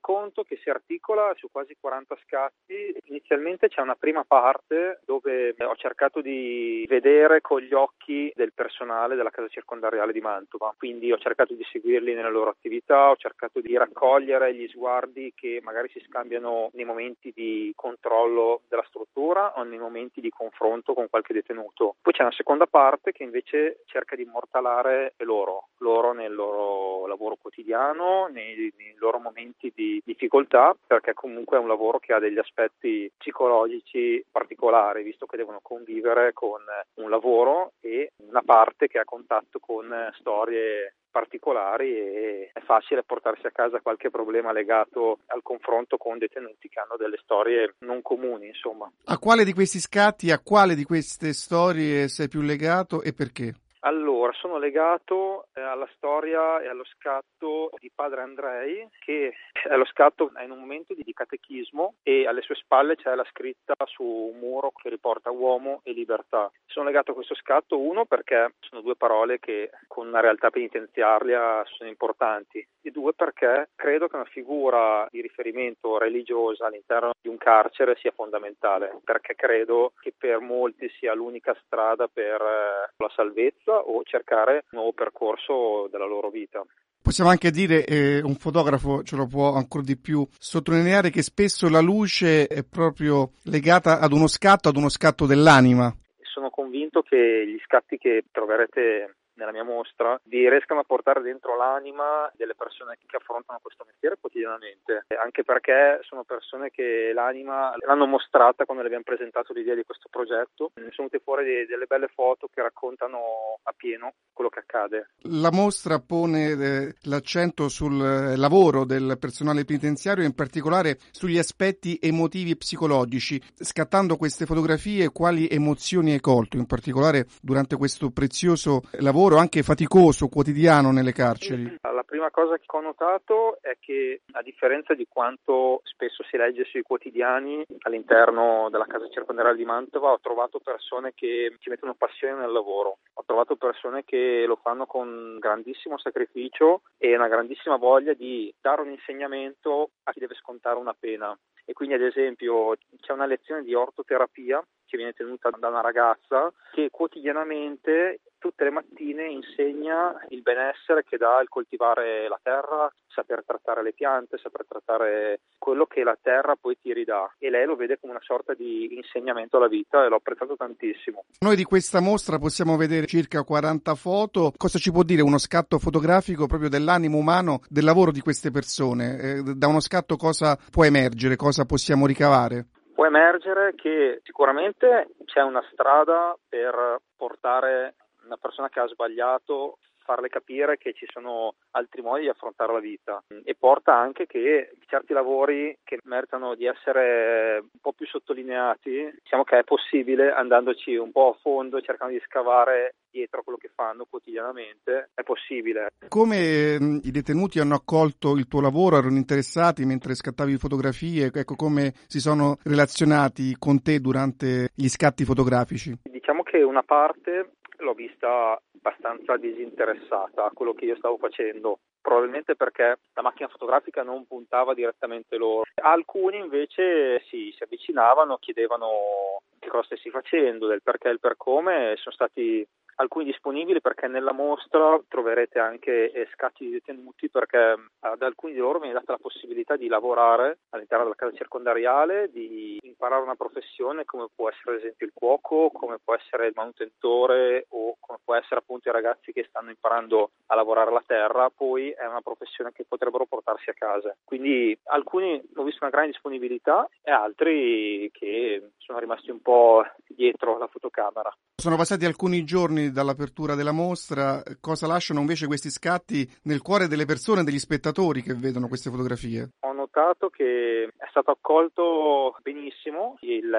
Racconto 0.03 0.43
che 0.43 0.59
si 0.61 0.69
articola 0.69 1.33
su 1.35 1.49
quasi 1.51 1.75
40 1.79 2.17
scatti. 2.25 2.95
Inizialmente 3.05 3.69
c'è 3.69 3.81
una 3.81 3.95
prima 3.95 4.23
parte 4.23 4.99
dove 5.05 5.55
ho 5.57 5.75
cercato 5.75 6.21
di 6.21 6.85
vedere 6.87 7.41
con 7.41 7.61
gli 7.61 7.73
occhi 7.73 8.31
del 8.35 8.53
personale 8.53 9.15
della 9.15 9.29
casa 9.29 9.47
circondariale 9.47 10.11
di 10.11 10.21
Mantova, 10.21 10.73
quindi 10.77 11.11
ho 11.11 11.17
cercato 11.17 11.53
di 11.53 11.63
seguirli 11.71 12.13
nelle 12.13 12.29
loro 12.29 12.49
attività, 12.49 13.09
ho 13.09 13.15
cercato 13.15 13.61
di 13.61 13.77
raccogliere 13.77 14.53
gli 14.53 14.67
sguardi 14.67 15.33
che 15.35 15.59
magari 15.63 15.89
si 15.89 16.03
scambiano 16.07 16.69
nei 16.73 16.85
momenti 16.85 17.31
di 17.33 17.71
controllo 17.75 18.61
della 18.67 18.85
struttura 18.87 19.53
o 19.57 19.63
nei 19.63 19.77
momenti 19.77 20.21
di 20.21 20.29
confronto 20.29 20.93
con 20.93 21.09
qualche 21.09 21.33
detenuto. 21.33 21.95
Poi 22.01 22.13
c'è 22.13 22.21
una 22.23 22.31
seconda 22.31 22.65
parte 22.65 23.11
che 23.11 23.23
invece 23.23 23.81
cerca 23.85 24.15
di 24.15 24.23
immortalare 24.23 25.13
loro, 25.17 25.69
loro 25.77 26.13
nel 26.13 26.33
loro 26.33 27.07
lavoro 27.07 27.37
quotidiano, 27.39 28.27
nei, 28.27 28.73
nei 28.77 28.93
loro 28.97 29.19
momenti 29.19 29.52
di 29.59 30.01
difficoltà 30.03 30.75
perché 30.85 31.13
comunque 31.13 31.57
è 31.57 31.59
un 31.59 31.67
lavoro 31.67 31.99
che 31.99 32.13
ha 32.13 32.19
degli 32.19 32.37
aspetti 32.37 33.11
psicologici 33.17 34.23
particolari 34.29 35.03
visto 35.03 35.25
che 35.25 35.37
devono 35.37 35.59
convivere 35.61 36.33
con 36.33 36.61
un 36.95 37.09
lavoro 37.09 37.73
e 37.81 38.11
una 38.27 38.41
parte 38.43 38.87
che 38.87 38.99
ha 38.99 39.05
contatto 39.05 39.59
con 39.59 39.91
storie 40.19 40.95
particolari 41.13 41.95
e 41.95 42.49
è 42.51 42.59
facile 42.61 43.03
portarsi 43.03 43.45
a 43.45 43.51
casa 43.51 43.81
qualche 43.81 44.09
problema 44.09 44.51
legato 44.51 45.19
al 45.27 45.43
confronto 45.43 45.97
con 45.97 46.17
detenuti 46.17 46.67
che 46.69 46.79
hanno 46.79 46.97
delle 46.97 47.19
storie 47.21 47.75
non 47.79 48.01
comuni, 48.01 48.47
insomma. 48.47 48.91
A 49.05 49.19
quale 49.19 49.43
di 49.43 49.53
questi 49.53 49.77
scatti, 49.77 50.31
a 50.31 50.39
quale 50.39 50.73
di 50.73 50.83
queste 50.83 51.33
storie 51.33 52.07
sei 52.07 52.27
più 52.27 52.41
legato 52.41 53.03
e 53.03 53.13
perché? 53.13 53.53
Allora, 53.85 54.31
sono 54.31 54.57
legato 54.59 55.47
eh, 55.53 55.59
alla 55.59 55.89
storia 55.95 56.61
e 56.61 56.67
allo 56.67 56.85
scatto 56.85 57.69
di 57.79 57.91
padre 57.93 58.21
Andrei, 58.21 58.87
che 58.99 59.33
è 59.51 59.75
lo 59.75 59.83
scatto 59.85 60.31
in 60.41 60.51
un 60.51 60.59
momento 60.59 60.93
di 60.93 61.13
catechismo 61.13 61.95
e 62.01 62.25
alle 62.25 62.41
sue 62.41 62.55
spalle 62.55 62.95
c'è 62.95 63.13
la 63.13 63.25
scritta 63.29 63.73
su 63.85 64.03
un 64.03 64.39
muro 64.39 64.71
che 64.71 64.87
riporta 64.87 65.31
uomo 65.31 65.81
e 65.83 65.91
libertà. 65.91 66.49
Sono 66.65 66.85
legato 66.85 67.11
a 67.11 67.13
questo 67.13 67.35
scatto, 67.35 67.77
uno 67.77 68.05
perché 68.05 68.53
sono 68.61 68.79
due 68.79 68.95
parole 68.95 69.39
che 69.39 69.69
con 69.87 70.07
una 70.07 70.21
realtà 70.21 70.49
penitenziaria 70.49 71.61
sono 71.65 71.89
importanti 71.89 72.65
e 72.81 72.89
due 72.89 73.11
perché 73.13 73.69
credo 73.75 74.07
che 74.07 74.15
una 74.15 74.25
figura 74.25 75.05
di 75.11 75.19
riferimento 75.19 75.97
religiosa 75.97 76.67
all'interno 76.67 77.11
di 77.21 77.27
un 77.27 77.37
carcere 77.37 77.97
sia 77.97 78.11
fondamentale, 78.11 78.97
perché 79.03 79.35
credo 79.35 79.91
che 79.99 80.13
per 80.17 80.39
molti 80.39 80.89
sia 80.97 81.13
l'unica 81.13 81.53
strada 81.65 82.07
per 82.07 82.41
eh, 82.41 82.93
la 82.95 83.11
salvezza 83.13 83.72
o 83.77 84.03
cercare 84.03 84.65
un 84.71 84.79
nuovo 84.79 84.93
percorso 84.93 85.87
della 85.91 86.05
loro 86.05 86.29
vita. 86.29 86.63
Possiamo 87.01 87.29
anche 87.29 87.51
dire, 87.51 87.83
eh, 87.85 88.21
un 88.21 88.35
fotografo 88.35 89.03
ce 89.03 89.17
lo 89.17 89.27
può 89.27 89.55
ancora 89.55 89.83
di 89.83 89.97
più 89.97 90.25
sottolineare, 90.37 91.09
che 91.09 91.21
spesso 91.21 91.69
la 91.69 91.81
luce 91.81 92.47
è 92.47 92.63
proprio 92.63 93.31
legata 93.43 93.99
ad 93.99 94.13
uno 94.13 94.27
scatto, 94.27 94.69
ad 94.69 94.77
uno 94.77 94.87
scatto 94.87 95.25
dell'anima. 95.25 95.93
Sono 96.21 96.49
convinto 96.49 97.01
che 97.01 97.45
gli 97.45 97.59
scatti 97.65 97.97
che 97.97 98.23
troverete 98.31 99.17
nella 99.35 99.51
mia 99.51 99.63
mostra, 99.63 100.19
di 100.23 100.49
riescano 100.49 100.81
a 100.81 100.83
portare 100.83 101.21
dentro 101.21 101.55
l'anima 101.55 102.31
delle 102.35 102.55
persone 102.55 102.97
che 103.05 103.17
affrontano 103.17 103.59
questo 103.61 103.83
mestiere 103.85 104.17
quotidianamente, 104.19 105.05
anche 105.21 105.43
perché 105.43 105.99
sono 106.03 106.23
persone 106.23 106.69
che 106.69 107.11
l'anima 107.13 107.73
l'hanno 107.85 108.05
mostrata 108.05 108.65
quando 108.65 108.83
le 108.83 108.89
abbiamo 108.89 109.05
presentato 109.05 109.53
l'idea 109.53 109.75
di 109.75 109.83
questo 109.83 110.09
progetto. 110.09 110.71
Ne 110.75 110.91
sono 110.91 111.07
venute 111.09 111.19
fuori 111.23 111.65
delle 111.65 111.85
belle 111.85 112.07
foto 112.07 112.47
che 112.53 112.61
raccontano 112.61 113.59
a 113.63 113.73
pieno 113.75 114.13
quello 114.33 114.49
che 114.49 114.59
accade. 114.59 115.09
La 115.23 115.51
mostra 115.51 115.99
pone 115.99 116.51
eh, 116.51 116.95
l'accento 117.03 117.69
sul 117.69 117.99
eh, 118.01 118.37
lavoro 118.37 118.85
del 118.85 119.17
personale 119.19 119.65
penitenziario, 119.65 120.23
in 120.23 120.35
particolare 120.35 120.97
sugli 121.11 121.37
aspetti 121.37 121.97
emotivi 122.01 122.51
e 122.51 122.57
psicologici. 122.57 123.41
Scattando 123.53 124.17
queste 124.17 124.45
fotografie, 124.45 125.09
quali 125.09 125.47
emozioni 125.49 126.13
hai 126.13 126.19
colto, 126.19 126.57
in 126.57 126.65
particolare 126.65 127.25
durante 127.41 127.75
questo 127.77 128.11
prezioso 128.11 128.81
lavoro? 128.99 129.22
Lavoro 129.23 129.37
anche 129.37 129.63
faticoso, 129.63 130.27
quotidiano 130.27 130.91
nelle 130.91 131.13
carceri? 131.13 131.77
La 131.81 132.03
prima 132.03 132.29
cosa 132.29 132.57
che 132.57 132.65
ho 132.67 132.81
notato 132.81 133.57
è 133.61 133.77
che 133.79 134.21
a 134.33 134.41
differenza 134.41 134.93
di 134.93 135.07
quanto 135.07 135.79
spesso 135.83 136.23
si 136.23 136.35
legge 136.35 136.65
sui 136.65 136.81
quotidiani 136.81 137.65
all'interno 137.83 138.67
della 138.69 138.85
casa 138.85 139.07
circondariale 139.07 139.55
di 139.55 139.63
Mantova 139.63 140.11
ho 140.11 140.19
trovato 140.19 140.59
persone 140.59 141.13
che 141.15 141.55
ci 141.59 141.69
mettono 141.69 141.95
passione 141.95 142.41
nel 142.41 142.51
lavoro, 142.51 142.97
ho 143.13 143.23
trovato 143.25 143.55
persone 143.55 144.03
che 144.03 144.43
lo 144.45 144.57
fanno 144.61 144.85
con 144.85 145.37
grandissimo 145.39 145.97
sacrificio 145.97 146.81
e 146.97 147.15
una 147.15 147.29
grandissima 147.29 147.77
voglia 147.77 148.13
di 148.13 148.53
dare 148.59 148.81
un 148.81 148.89
insegnamento 148.89 149.91
a 150.03 150.11
chi 150.11 150.19
deve 150.19 150.35
scontare 150.35 150.77
una 150.77 150.95
pena 150.97 151.37
e 151.65 151.71
quindi 151.71 151.95
ad 151.95 152.01
esempio 152.01 152.75
c'è 152.99 153.13
una 153.13 153.25
lezione 153.25 153.63
di 153.63 153.73
ortoterapia 153.73 154.61
che 154.85 154.97
viene 154.97 155.13
tenuta 155.13 155.49
da 155.49 155.69
una 155.69 155.81
ragazza 155.81 156.51
che 156.71 156.89
quotidianamente 156.91 158.19
tutte 158.43 158.65
le 158.65 158.71
mattine 158.71 159.29
insegna 159.29 160.13
il 160.27 160.41
benessere 160.41 161.05
che 161.05 161.15
dà 161.15 161.39
il 161.39 161.47
coltivare 161.47 162.27
la 162.27 162.37
terra, 162.43 162.91
saper 163.07 163.41
trattare 163.45 163.81
le 163.81 163.93
piante, 163.93 164.37
saper 164.37 164.65
trattare 164.67 165.39
quello 165.57 165.85
che 165.85 166.03
la 166.03 166.17
terra 166.21 166.57
poi 166.59 166.77
ti 166.77 166.91
ridà 166.91 167.33
e 167.37 167.49
lei 167.49 167.65
lo 167.65 167.77
vede 167.77 167.97
come 168.01 168.11
una 168.11 168.21
sorta 168.21 168.53
di 168.53 168.97
insegnamento 168.97 169.55
alla 169.55 169.69
vita 169.69 170.03
e 170.03 170.09
l'ho 170.09 170.17
apprezzato 170.17 170.57
tantissimo. 170.57 171.23
Noi 171.39 171.55
di 171.55 171.63
questa 171.63 172.01
mostra 172.01 172.37
possiamo 172.37 172.75
vedere 172.75 173.05
circa 173.05 173.43
40 173.43 173.95
foto, 173.95 174.51
cosa 174.57 174.77
ci 174.77 174.91
può 174.91 175.03
dire 175.03 175.21
uno 175.21 175.37
scatto 175.37 175.79
fotografico 175.79 176.45
proprio 176.45 176.67
dell'animo 176.67 177.19
umano, 177.19 177.61
del 177.69 177.85
lavoro 177.85 178.11
di 178.11 178.19
queste 178.19 178.51
persone? 178.51 179.19
Eh, 179.19 179.41
da 179.55 179.67
uno 179.67 179.79
scatto 179.79 180.17
cosa 180.17 180.57
può 180.69 180.83
emergere, 180.83 181.37
cosa 181.37 181.63
possiamo 181.63 182.05
ricavare? 182.05 182.65
Può 182.93 183.05
emergere 183.05 183.73
che 183.75 184.19
sicuramente 184.23 185.15
c'è 185.23 185.41
una 185.41 185.63
strada 185.71 186.37
per 186.49 186.99
portare 187.15 187.95
una 188.25 188.37
persona 188.37 188.69
che 188.69 188.79
ha 188.79 188.87
sbagliato 188.87 189.77
farle 190.03 190.27
capire 190.27 190.77
che 190.77 190.93
ci 190.93 191.05
sono 191.11 191.55
altri 191.71 192.01
modi 192.01 192.23
di 192.23 192.29
affrontare 192.29 192.73
la 192.73 192.79
vita 192.79 193.23
e 193.43 193.55
porta 193.55 193.95
anche 193.95 194.25
che 194.27 194.75
certi 194.87 195.13
lavori 195.13 195.77
che 195.83 195.99
meritano 196.03 196.55
di 196.55 196.65
essere 196.65 197.59
un 197.61 197.79
po' 197.81 197.93
più 197.93 198.05
sottolineati, 198.05 199.11
diciamo 199.23 199.43
che 199.43 199.59
è 199.59 199.63
possibile 199.63 200.31
andandoci 200.31 200.95
un 200.95 201.11
po' 201.11 201.29
a 201.29 201.39
fondo, 201.41 201.81
cercando 201.81 202.13
di 202.13 202.21
scavare 202.25 202.95
dietro 203.09 203.43
quello 203.43 203.57
che 203.57 203.69
fanno 203.73 204.05
quotidianamente, 204.09 205.09
è 205.13 205.23
possibile. 205.23 205.91
Come 206.07 206.79
mh, 206.79 206.99
i 207.03 207.11
detenuti 207.11 207.59
hanno 207.59 207.75
accolto 207.75 208.35
il 208.35 208.47
tuo 208.47 208.59
lavoro, 208.59 208.97
erano 208.97 209.17
interessati 209.17 209.85
mentre 209.85 210.15
scattavi 210.15 210.57
fotografie, 210.57 211.31
ecco 211.33 211.55
come 211.55 211.93
si 212.07 212.19
sono 212.19 212.57
relazionati 212.63 213.55
con 213.57 213.81
te 213.81 213.99
durante 213.99 214.69
gli 214.75 214.87
scatti 214.87 215.23
fotografici? 215.23 215.95
Diciamo 216.03 216.41
che 216.43 216.61
una 216.63 216.83
parte 216.83 217.51
l'ho 217.83 217.93
vista 217.93 218.59
abbastanza 218.75 219.37
disinteressata 219.37 220.45
a 220.45 220.51
quello 220.51 220.73
che 220.73 220.85
io 220.85 220.95
stavo 220.95 221.17
facendo, 221.17 221.79
probabilmente 222.01 222.55
perché 222.55 222.99
la 223.13 223.21
macchina 223.21 223.47
fotografica 223.47 224.03
non 224.03 224.25
puntava 224.25 224.73
direttamente 224.73 225.37
loro. 225.37 225.63
Alcuni 225.81 226.37
invece 226.37 227.21
sì, 227.27 227.53
si 227.55 227.63
avvicinavano, 227.63 228.37
chiedevano 228.37 229.41
che 229.59 229.69
cosa 229.69 229.83
stessi 229.83 230.09
facendo, 230.09 230.67
del 230.67 230.81
perché 230.81 231.09
e 231.09 231.11
il 231.11 231.19
per 231.19 231.35
come, 231.37 231.95
sono 231.97 232.13
stati 232.15 232.67
alcuni 232.95 233.25
disponibili 233.25 233.81
perché 233.81 234.07
nella 234.07 234.33
mostra 234.33 234.99
troverete 235.07 235.59
anche 235.59 236.11
eh, 236.11 236.27
scatti 236.33 236.65
di 236.65 236.71
detenuti 236.71 237.29
perché 237.29 237.75
ad 237.99 238.21
alcuni 238.21 238.53
di 238.53 238.59
loro 238.59 238.79
viene 238.79 238.93
data 238.93 239.13
la 239.13 239.17
possibilità 239.17 239.75
di 239.75 239.87
lavorare 239.87 240.59
all'interno 240.69 241.05
della 241.05 241.15
casa 241.15 241.35
circondariale, 241.35 242.29
di 242.31 242.77
imparare 242.81 243.23
una 243.23 243.35
professione 243.35 244.05
come 244.05 244.27
può 244.33 244.49
essere 244.49 244.75
ad 244.75 244.81
esempio 244.81 245.05
il 245.05 245.13
cuoco, 245.13 245.69
come 245.71 245.97
può 246.03 246.15
essere 246.15 246.47
il 246.47 246.53
manutentore 246.55 247.65
o 247.69 247.95
come 247.99 248.19
può 248.23 248.35
essere 248.35 248.59
appunto 248.59 248.89
i 248.89 248.91
ragazzi 248.91 249.31
che 249.31 249.45
stanno 249.47 249.69
imparando 249.69 250.31
a 250.47 250.55
lavorare 250.55 250.91
la 250.91 251.03
terra, 251.05 251.49
poi 251.49 251.89
è 251.91 252.05
una 252.05 252.21
professione 252.21 252.71
che 252.71 252.85
potrebbero 252.87 253.25
portarsi 253.25 253.69
a 253.69 253.73
casa. 253.73 254.15
Quindi 254.23 254.77
alcuni 254.85 255.41
ho 255.55 255.63
visto 255.63 255.79
una 255.81 255.91
grande 255.91 256.11
disponibilità 256.11 256.87
e 257.01 257.11
altri 257.11 258.09
che 258.11 258.71
sono 258.77 258.99
rimasti 258.99 259.31
un 259.31 259.41
po' 259.41 259.83
dietro 260.07 260.57
la 260.57 260.67
fotocamera. 260.67 261.35
Sono 261.55 261.77
passati 261.77 262.05
alcuni 262.05 262.43
giorni 262.43 262.82
dall'apertura 262.91 263.55
della 263.55 263.71
mostra, 263.71 264.41
cosa 264.59 264.87
lasciano 264.87 265.19
invece 265.19 265.47
questi 265.47 265.69
scatti 265.69 266.29
nel 266.43 266.61
cuore 266.61 266.87
delle 266.87 267.05
persone, 267.05 267.43
degli 267.43 267.59
spettatori 267.59 268.21
che 268.21 268.33
vedono 268.33 268.67
queste 268.67 268.89
fotografie? 268.89 269.49
Ho 269.61 269.73
notato 269.73 270.29
che 270.29 270.83
è 270.97 271.07
stato 271.09 271.31
accolto 271.31 272.35
benissimo 272.41 273.17
il 273.21 273.51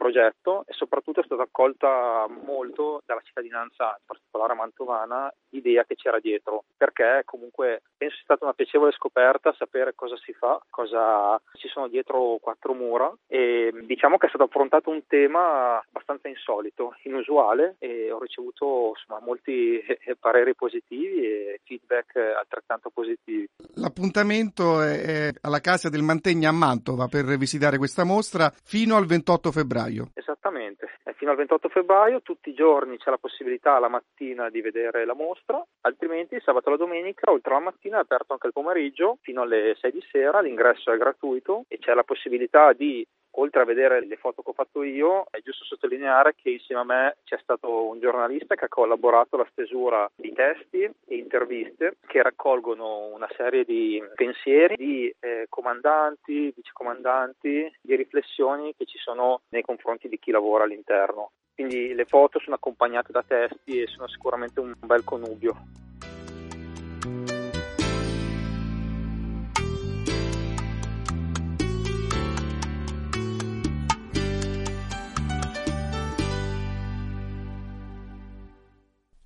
progetto 0.00 0.64
e 0.66 0.72
soprattutto 0.72 1.20
è 1.20 1.24
stata 1.24 1.42
accolta 1.42 2.26
molto 2.46 3.02
dalla 3.04 3.20
cittadinanza, 3.22 3.96
in 3.98 4.06
particolare 4.06 4.54
mantovana, 4.54 5.30
l'idea 5.50 5.84
che 5.84 5.94
c'era 5.94 6.18
dietro, 6.18 6.64
perché 6.74 7.20
comunque 7.26 7.82
penso 7.98 8.14
sia 8.14 8.24
stata 8.24 8.44
una 8.44 8.54
piacevole 8.54 8.92
scoperta 8.92 9.54
sapere 9.58 9.94
cosa 9.94 10.16
si 10.16 10.32
fa, 10.32 10.58
cosa 10.70 11.38
ci 11.52 11.68
sono 11.68 11.88
dietro 11.88 12.38
quattro 12.40 12.72
mura 12.72 13.12
e 13.26 13.70
diciamo 13.84 14.16
che 14.16 14.24
è 14.24 14.28
stato 14.30 14.44
affrontato 14.44 14.88
un 14.88 15.06
tema 15.06 15.76
abbastanza 15.76 16.28
insolito, 16.28 16.96
inusuale 17.02 17.76
e 17.78 18.10
ho 18.10 18.18
ricevuto 18.18 18.94
insomma, 18.96 19.20
molti 19.20 19.84
pareri 20.18 20.54
positivi 20.54 21.26
e 21.26 21.60
feedback 21.62 22.16
altrettanto 22.16 22.88
positivi. 22.88 23.46
L'appuntamento 23.74 24.80
è 24.80 25.30
alla 25.42 25.60
Casa 25.60 25.90
del 25.90 26.02
Mantegna 26.02 26.48
a 26.48 26.52
Mantova 26.52 27.06
per 27.06 27.36
visitare 27.36 27.76
questa 27.76 28.04
mostra 28.04 28.50
fino 28.64 28.96
al 28.96 29.04
28 29.04 29.52
febbraio 29.52 29.89
febbraio. 29.90 30.10
Esattamente, 30.14 30.88
è 31.02 31.12
fino 31.12 31.30
al 31.30 31.36
28 31.36 31.68
febbraio, 31.68 32.22
tutti 32.22 32.50
i 32.50 32.54
giorni 32.54 32.96
c'è 32.98 33.10
la 33.10 33.18
possibilità 33.18 33.78
la 33.78 33.88
mattina 33.88 34.48
di 34.48 34.60
vedere 34.60 35.04
la 35.04 35.14
mostra, 35.14 35.62
altrimenti 35.82 36.40
sabato 36.40 36.72
e 36.72 36.76
domenica, 36.76 37.30
oltre 37.30 37.54
alla 37.54 37.64
mattina, 37.64 37.98
è 37.98 38.00
aperto 38.00 38.32
anche 38.32 38.46
il 38.46 38.52
pomeriggio 38.52 39.18
fino 39.20 39.42
alle 39.42 39.76
6 39.78 39.92
di 39.92 40.04
sera, 40.10 40.40
l'ingresso 40.40 40.92
è 40.92 40.96
gratuito 40.96 41.64
e 41.68 41.78
c'è 41.78 41.94
la 41.94 42.04
possibilità 42.04 42.72
di 42.72 43.06
oltre 43.32 43.62
a 43.62 43.64
vedere 43.64 44.04
le 44.04 44.16
foto 44.16 44.42
che 44.42 44.50
ho 44.50 44.54
fatto 44.54 44.82
io, 44.82 45.26
è 45.30 45.40
giusto 45.40 45.64
sottolineare 45.64 46.34
che 46.34 46.50
insieme 46.50 46.80
a 46.80 46.84
me 46.84 47.16
c'è 47.24 47.38
stato 47.42 47.88
un 47.88 48.00
giornalista 48.00 48.54
che 48.54 48.64
ha 48.64 48.68
collaborato 48.68 49.36
alla 49.36 49.48
stesura 49.50 50.10
di 50.14 50.32
testi 50.32 50.82
e 50.82 51.16
interviste 51.16 51.96
che 52.06 52.22
raccolgono 52.22 53.06
una 53.06 53.28
serie 53.36 53.64
di 53.64 54.02
pensieri 54.14 54.76
di 54.76 55.14
eh, 55.20 55.46
comandanti, 55.48 56.52
vicecomandanti, 56.54 57.72
di 57.80 57.96
riflessioni 57.96 58.74
che 58.76 58.86
ci 58.86 58.98
sono 58.98 59.42
nei 59.50 59.62
confronti 59.62 60.08
di 60.08 60.18
chi 60.18 60.30
lavora 60.30 60.64
all'interno. 60.64 61.32
Quindi 61.54 61.92
le 61.94 62.06
foto 62.06 62.38
sono 62.38 62.56
accompagnate 62.56 63.12
da 63.12 63.22
testi 63.22 63.82
e 63.82 63.86
sono 63.86 64.08
sicuramente 64.08 64.60
un 64.60 64.72
bel 64.78 65.04
connubio. 65.04 65.54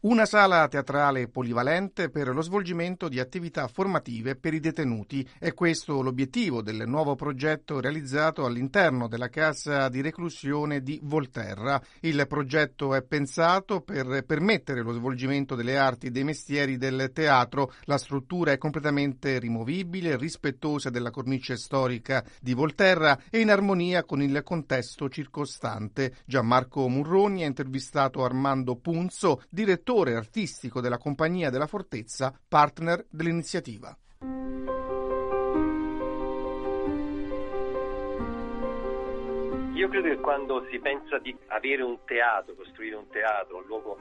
Una 0.04 0.26
sala 0.26 0.68
teatrale 0.68 1.28
polivalente 1.28 2.10
per 2.10 2.28
lo 2.28 2.42
svolgimento 2.42 3.08
di 3.08 3.20
attività 3.20 3.66
formative 3.68 4.36
per 4.36 4.52
i 4.52 4.60
detenuti. 4.60 5.26
È 5.38 5.54
questo 5.54 6.02
l'obiettivo 6.02 6.60
del 6.60 6.86
nuovo 6.86 7.14
progetto 7.14 7.80
realizzato 7.80 8.44
all'interno 8.44 9.08
della 9.08 9.30
casa 9.30 9.88
di 9.88 10.02
reclusione 10.02 10.82
di 10.82 11.00
Volterra. 11.04 11.80
Il 12.00 12.22
progetto 12.28 12.94
è 12.94 13.00
pensato 13.02 13.80
per 13.80 14.26
permettere 14.26 14.82
lo 14.82 14.92
svolgimento 14.92 15.54
delle 15.54 15.78
arti 15.78 16.08
e 16.08 16.10
dei 16.10 16.24
mestieri 16.24 16.76
del 16.76 17.10
teatro. 17.14 17.72
La 17.84 17.96
struttura 17.96 18.52
è 18.52 18.58
completamente 18.58 19.38
rimovibile, 19.38 20.18
rispettosa 20.18 20.90
della 20.90 21.10
cornice 21.10 21.56
storica 21.56 22.22
di 22.42 22.52
Volterra 22.52 23.18
e 23.30 23.40
in 23.40 23.50
armonia 23.50 24.04
con 24.04 24.20
il 24.20 24.42
contesto 24.44 25.08
circostante. 25.08 26.16
Gianmarco 26.26 26.90
Murroni 26.90 27.42
ha 27.42 27.46
intervistato 27.46 28.22
Armando 28.22 28.76
Punzo, 28.76 29.40
direttore 29.48 29.92
direttore 29.94 30.16
artistico 30.16 30.80
della 30.80 30.98
Compagnia 30.98 31.50
della 31.50 31.68
Fortezza, 31.68 32.34
partner 32.48 33.06
dell'iniziativa. 33.08 33.96
Io 39.74 39.88
credo 39.88 40.08
che 40.08 40.20
quando 40.20 40.66
si 40.70 40.78
pensa 40.80 41.18
di 41.18 41.36
avere 41.48 41.82
un 41.82 41.98
teatro, 42.04 42.54
costruire 42.54 42.96
un 42.96 43.08
teatro, 43.08 43.58
un 43.58 43.64
luogo 43.66 43.96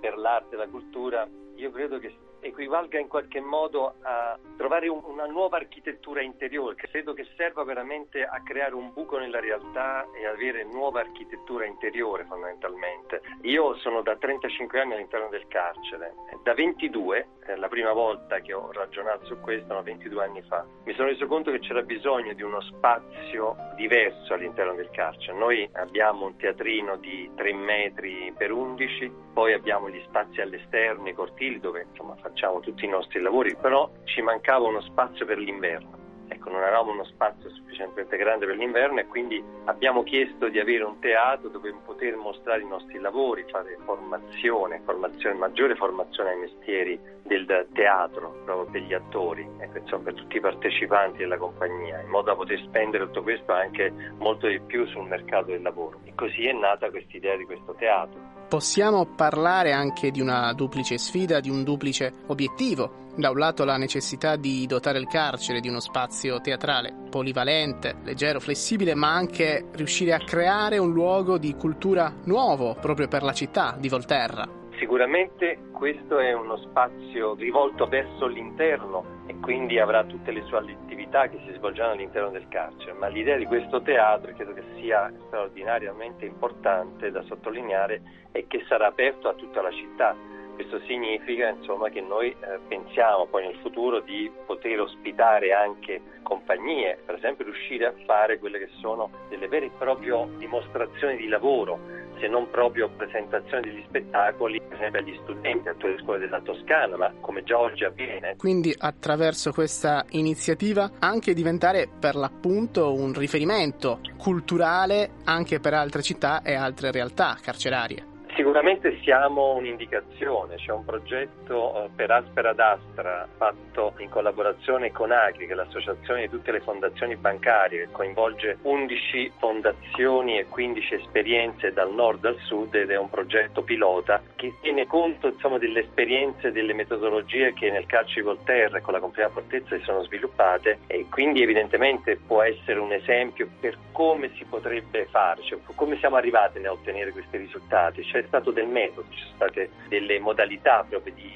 per 0.00 0.16
l'arte 0.18 0.54
e 0.54 0.58
la 0.58 0.68
cultura, 0.68 1.26
io 1.54 1.70
credo 1.70 1.98
che 1.98 2.14
equivalga 2.42 2.98
in 2.98 3.08
qualche 3.08 3.40
modo 3.40 3.94
a 4.02 4.38
trovare 4.56 4.88
un, 4.88 5.00
una 5.04 5.26
nuova 5.26 5.56
architettura 5.56 6.20
interiore, 6.20 6.74
che 6.74 6.88
credo 6.88 7.14
che 7.14 7.26
serva 7.36 7.64
veramente 7.64 8.24
a 8.24 8.42
creare 8.42 8.74
un 8.74 8.92
buco 8.92 9.18
nella 9.18 9.40
realtà 9.40 10.06
e 10.12 10.26
avere 10.26 10.64
nuova 10.64 11.00
architettura 11.00 11.64
interiore 11.64 12.24
fondamentalmente. 12.24 13.22
Io 13.42 13.76
sono 13.78 14.02
da 14.02 14.16
35 14.16 14.80
anni 14.80 14.94
all'interno 14.94 15.28
del 15.28 15.46
carcere, 15.48 16.14
da 16.42 16.54
22, 16.54 17.28
è 17.44 17.54
la 17.56 17.68
prima 17.68 17.92
volta 17.92 18.40
che 18.40 18.52
ho 18.52 18.70
ragionato 18.72 19.24
su 19.26 19.40
questo, 19.40 19.72
no, 19.72 19.82
22 19.82 20.24
anni 20.24 20.42
fa, 20.42 20.64
mi 20.84 20.94
sono 20.94 21.08
reso 21.08 21.26
conto 21.26 21.50
che 21.50 21.60
c'era 21.60 21.82
bisogno 21.82 22.32
di 22.32 22.42
uno 22.42 22.60
spazio 22.60 23.56
diverso 23.76 24.34
all'interno 24.34 24.74
del 24.74 24.90
carcere. 24.90 25.36
Noi 25.36 25.68
abbiamo 25.74 26.26
un 26.26 26.36
teatrino 26.36 26.96
di 26.96 27.30
3 27.34 27.52
metri 27.54 28.32
per 28.36 28.52
11, 28.52 29.12
poi 29.32 29.52
abbiamo 29.52 29.88
gli 29.88 30.02
spazi 30.06 30.40
all'esterno, 30.40 31.08
i 31.08 31.14
cortili 31.14 31.60
dove 31.60 31.86
insomma 31.90 32.16
facciamo 32.32 32.60
tutti 32.60 32.84
i 32.84 32.88
nostri 32.88 33.20
lavori, 33.20 33.54
però 33.54 33.90
ci 34.04 34.22
mancava 34.22 34.66
uno 34.66 34.80
spazio 34.80 35.26
per 35.26 35.38
l'inverno. 35.38 36.00
Ecco, 36.28 36.48
non 36.48 36.62
avevamo 36.62 36.92
uno 36.92 37.04
spazio 37.04 37.50
sufficientemente 37.50 38.16
grande 38.16 38.46
per 38.46 38.56
l'inverno 38.56 39.00
e 39.00 39.06
quindi 39.06 39.42
abbiamo 39.66 40.02
chiesto 40.02 40.48
di 40.48 40.58
avere 40.58 40.82
un 40.82 40.98
teatro 40.98 41.50
dove 41.50 41.74
poter 41.84 42.16
mostrare 42.16 42.62
i 42.62 42.66
nostri 42.66 42.98
lavori, 42.98 43.44
fare 43.50 43.76
formazione, 43.84 44.80
formazione 44.82 45.36
maggiore 45.36 45.76
formazione 45.76 46.30
ai 46.30 46.38
mestieri 46.38 46.98
del 47.24 47.68
teatro 47.74 48.40
proprio 48.46 48.70
per 48.70 48.80
gli 48.80 48.94
attori, 48.94 49.46
ecco, 49.58 49.78
insomma, 49.78 50.04
per 50.04 50.14
tutti 50.14 50.38
i 50.38 50.40
partecipanti 50.40 51.18
della 51.18 51.36
compagnia, 51.36 52.00
in 52.00 52.08
modo 52.08 52.30
da 52.30 52.34
poter 52.34 52.58
spendere 52.60 53.04
tutto 53.04 53.22
questo 53.22 53.52
anche 53.52 53.92
molto 54.16 54.46
di 54.46 54.58
più 54.60 54.86
sul 54.86 55.06
mercato 55.06 55.50
del 55.50 55.60
lavoro. 55.60 56.00
E 56.04 56.14
così 56.14 56.46
è 56.46 56.52
nata 56.52 56.88
questa 56.88 57.14
idea 57.14 57.36
di 57.36 57.44
questo 57.44 57.74
teatro. 57.74 58.40
Possiamo 58.52 59.06
parlare 59.06 59.72
anche 59.72 60.10
di 60.10 60.20
una 60.20 60.52
duplice 60.52 60.98
sfida, 60.98 61.40
di 61.40 61.48
un 61.48 61.64
duplice 61.64 62.12
obiettivo. 62.26 63.08
Da 63.16 63.30
un 63.30 63.38
lato 63.38 63.64
la 63.64 63.78
necessità 63.78 64.36
di 64.36 64.66
dotare 64.66 64.98
il 64.98 65.06
carcere 65.06 65.60
di 65.60 65.70
uno 65.70 65.80
spazio 65.80 66.38
teatrale 66.42 66.92
polivalente, 67.08 67.94
leggero, 68.04 68.40
flessibile, 68.40 68.94
ma 68.94 69.10
anche 69.10 69.68
riuscire 69.72 70.12
a 70.12 70.18
creare 70.18 70.76
un 70.76 70.92
luogo 70.92 71.38
di 71.38 71.54
cultura 71.54 72.12
nuovo 72.24 72.76
proprio 72.78 73.08
per 73.08 73.22
la 73.22 73.32
città 73.32 73.74
di 73.78 73.88
Volterra. 73.88 74.46
Sicuramente 74.78 75.70
questo 75.72 76.18
è 76.18 76.34
uno 76.34 76.58
spazio 76.58 77.34
rivolto 77.34 77.86
verso 77.86 78.26
l'interno 78.26 79.21
e 79.32 79.40
quindi 79.40 79.78
avrà 79.78 80.04
tutte 80.04 80.30
le 80.30 80.42
sue 80.42 80.58
attività 80.58 81.26
che 81.28 81.38
si 81.46 81.52
svolgeranno 81.54 81.94
all'interno 81.94 82.28
del 82.30 82.48
carcere, 82.48 82.92
ma 82.92 83.06
l'idea 83.06 83.36
di 83.36 83.46
questo 83.46 83.80
teatro 83.80 84.30
credo 84.34 84.52
che 84.52 84.62
sia 84.76 85.10
straordinariamente 85.26 86.26
importante 86.26 87.10
da 87.10 87.22
sottolineare 87.22 88.02
e 88.32 88.46
che 88.46 88.62
sarà 88.68 88.88
aperto 88.88 89.28
a 89.28 89.34
tutta 89.34 89.62
la 89.62 89.70
città. 89.70 90.14
Questo 90.54 90.80
significa 90.80 91.48
insomma, 91.48 91.88
che 91.88 92.02
noi 92.02 92.28
eh, 92.28 92.58
pensiamo 92.68 93.24
poi 93.24 93.46
nel 93.46 93.56
futuro 93.62 94.00
di 94.00 94.30
poter 94.44 94.80
ospitare 94.80 95.54
anche 95.54 96.02
compagnie, 96.22 96.98
per 97.06 97.14
esempio 97.14 97.46
riuscire 97.46 97.86
a 97.86 97.94
fare 98.04 98.38
quelle 98.38 98.58
che 98.58 98.68
sono 98.80 99.10
delle 99.30 99.48
vere 99.48 99.66
e 99.66 99.70
proprie 99.78 100.28
dimostrazioni 100.36 101.16
di 101.16 101.26
lavoro 101.26 102.01
se 102.22 102.28
non 102.28 102.48
proprio 102.50 102.88
presentazione 102.88 103.62
degli 103.62 103.82
spettacoli, 103.88 104.60
per 104.60 104.78
esempio 104.78 105.00
agli 105.00 105.18
studenti 105.22 105.68
a 105.68 105.72
tutte 105.72 105.88
le 105.88 105.98
scuole 105.98 106.20
della 106.20 106.40
Toscana, 106.40 106.96
ma 106.96 107.12
come 107.20 107.42
già 107.42 107.58
oggi 107.58 107.82
avviene. 107.84 108.36
Quindi 108.36 108.72
attraverso 108.78 109.50
questa 109.50 110.04
iniziativa 110.10 110.92
anche 111.00 111.34
diventare 111.34 111.88
per 111.88 112.14
l'appunto 112.14 112.94
un 112.94 113.12
riferimento 113.12 113.98
culturale 114.16 115.10
anche 115.24 115.58
per 115.58 115.74
altre 115.74 116.02
città 116.02 116.42
e 116.42 116.54
altre 116.54 116.92
realtà 116.92 117.36
carcerarie. 117.42 118.11
Sicuramente 118.34 118.98
siamo 119.02 119.52
un'indicazione, 119.56 120.56
c'è 120.56 120.72
un 120.72 120.86
progetto 120.86 121.84
eh, 121.84 121.90
per 121.94 122.10
Aspera 122.10 122.54
d'Astra 122.54 123.28
fatto 123.36 123.92
in 123.98 124.08
collaborazione 124.08 124.90
con 124.90 125.12
Agri, 125.12 125.46
che 125.46 125.52
è 125.52 125.54
l'associazione 125.54 126.22
di 126.22 126.30
tutte 126.30 126.50
le 126.50 126.60
fondazioni 126.60 127.14
bancarie, 127.16 127.84
che 127.84 127.92
coinvolge 127.92 128.56
11 128.62 129.32
fondazioni 129.38 130.38
e 130.38 130.46
15 130.46 130.94
esperienze 130.94 131.74
dal 131.74 131.92
nord 131.92 132.24
al 132.24 132.38
sud 132.38 132.74
ed 132.74 132.90
è 132.90 132.96
un 132.96 133.10
progetto 133.10 133.62
pilota 133.62 134.22
che 134.34 134.54
tiene 134.62 134.86
conto 134.86 135.26
insomma, 135.26 135.58
delle 135.58 135.80
esperienze 135.80 136.48
e 136.48 136.52
delle 136.52 136.72
metodologie 136.72 137.52
che 137.52 137.70
nel 137.70 137.84
carcere 137.84 138.22
Volterra 138.22 138.78
e 138.78 138.80
con 138.80 138.94
la 138.94 139.00
compagnia 139.00 139.28
Fortezza 139.28 139.76
si 139.76 139.82
sono 139.82 140.02
sviluppate 140.04 140.78
e 140.86 141.04
quindi 141.10 141.42
evidentemente 141.42 142.16
può 142.16 142.40
essere 142.40 142.78
un 142.78 142.92
esempio 142.92 143.46
per 143.60 143.76
come 143.92 144.30
si 144.36 144.44
potrebbe 144.44 145.06
fare, 145.10 145.42
cioè 145.42 145.58
come 145.74 145.98
siamo 145.98 146.16
arrivati 146.16 146.58
a 146.64 146.72
ottenere 146.72 147.12
questi 147.12 147.36
risultati. 147.36 148.02
C'è 148.22 148.28
stato 148.28 148.52
del 148.52 148.68
metodo, 148.68 149.08
ci 149.10 149.18
sono 149.18 149.34
state 149.34 149.70
delle 149.88 150.20
modalità 150.20 150.86
proprio 150.88 151.12
di 151.12 151.30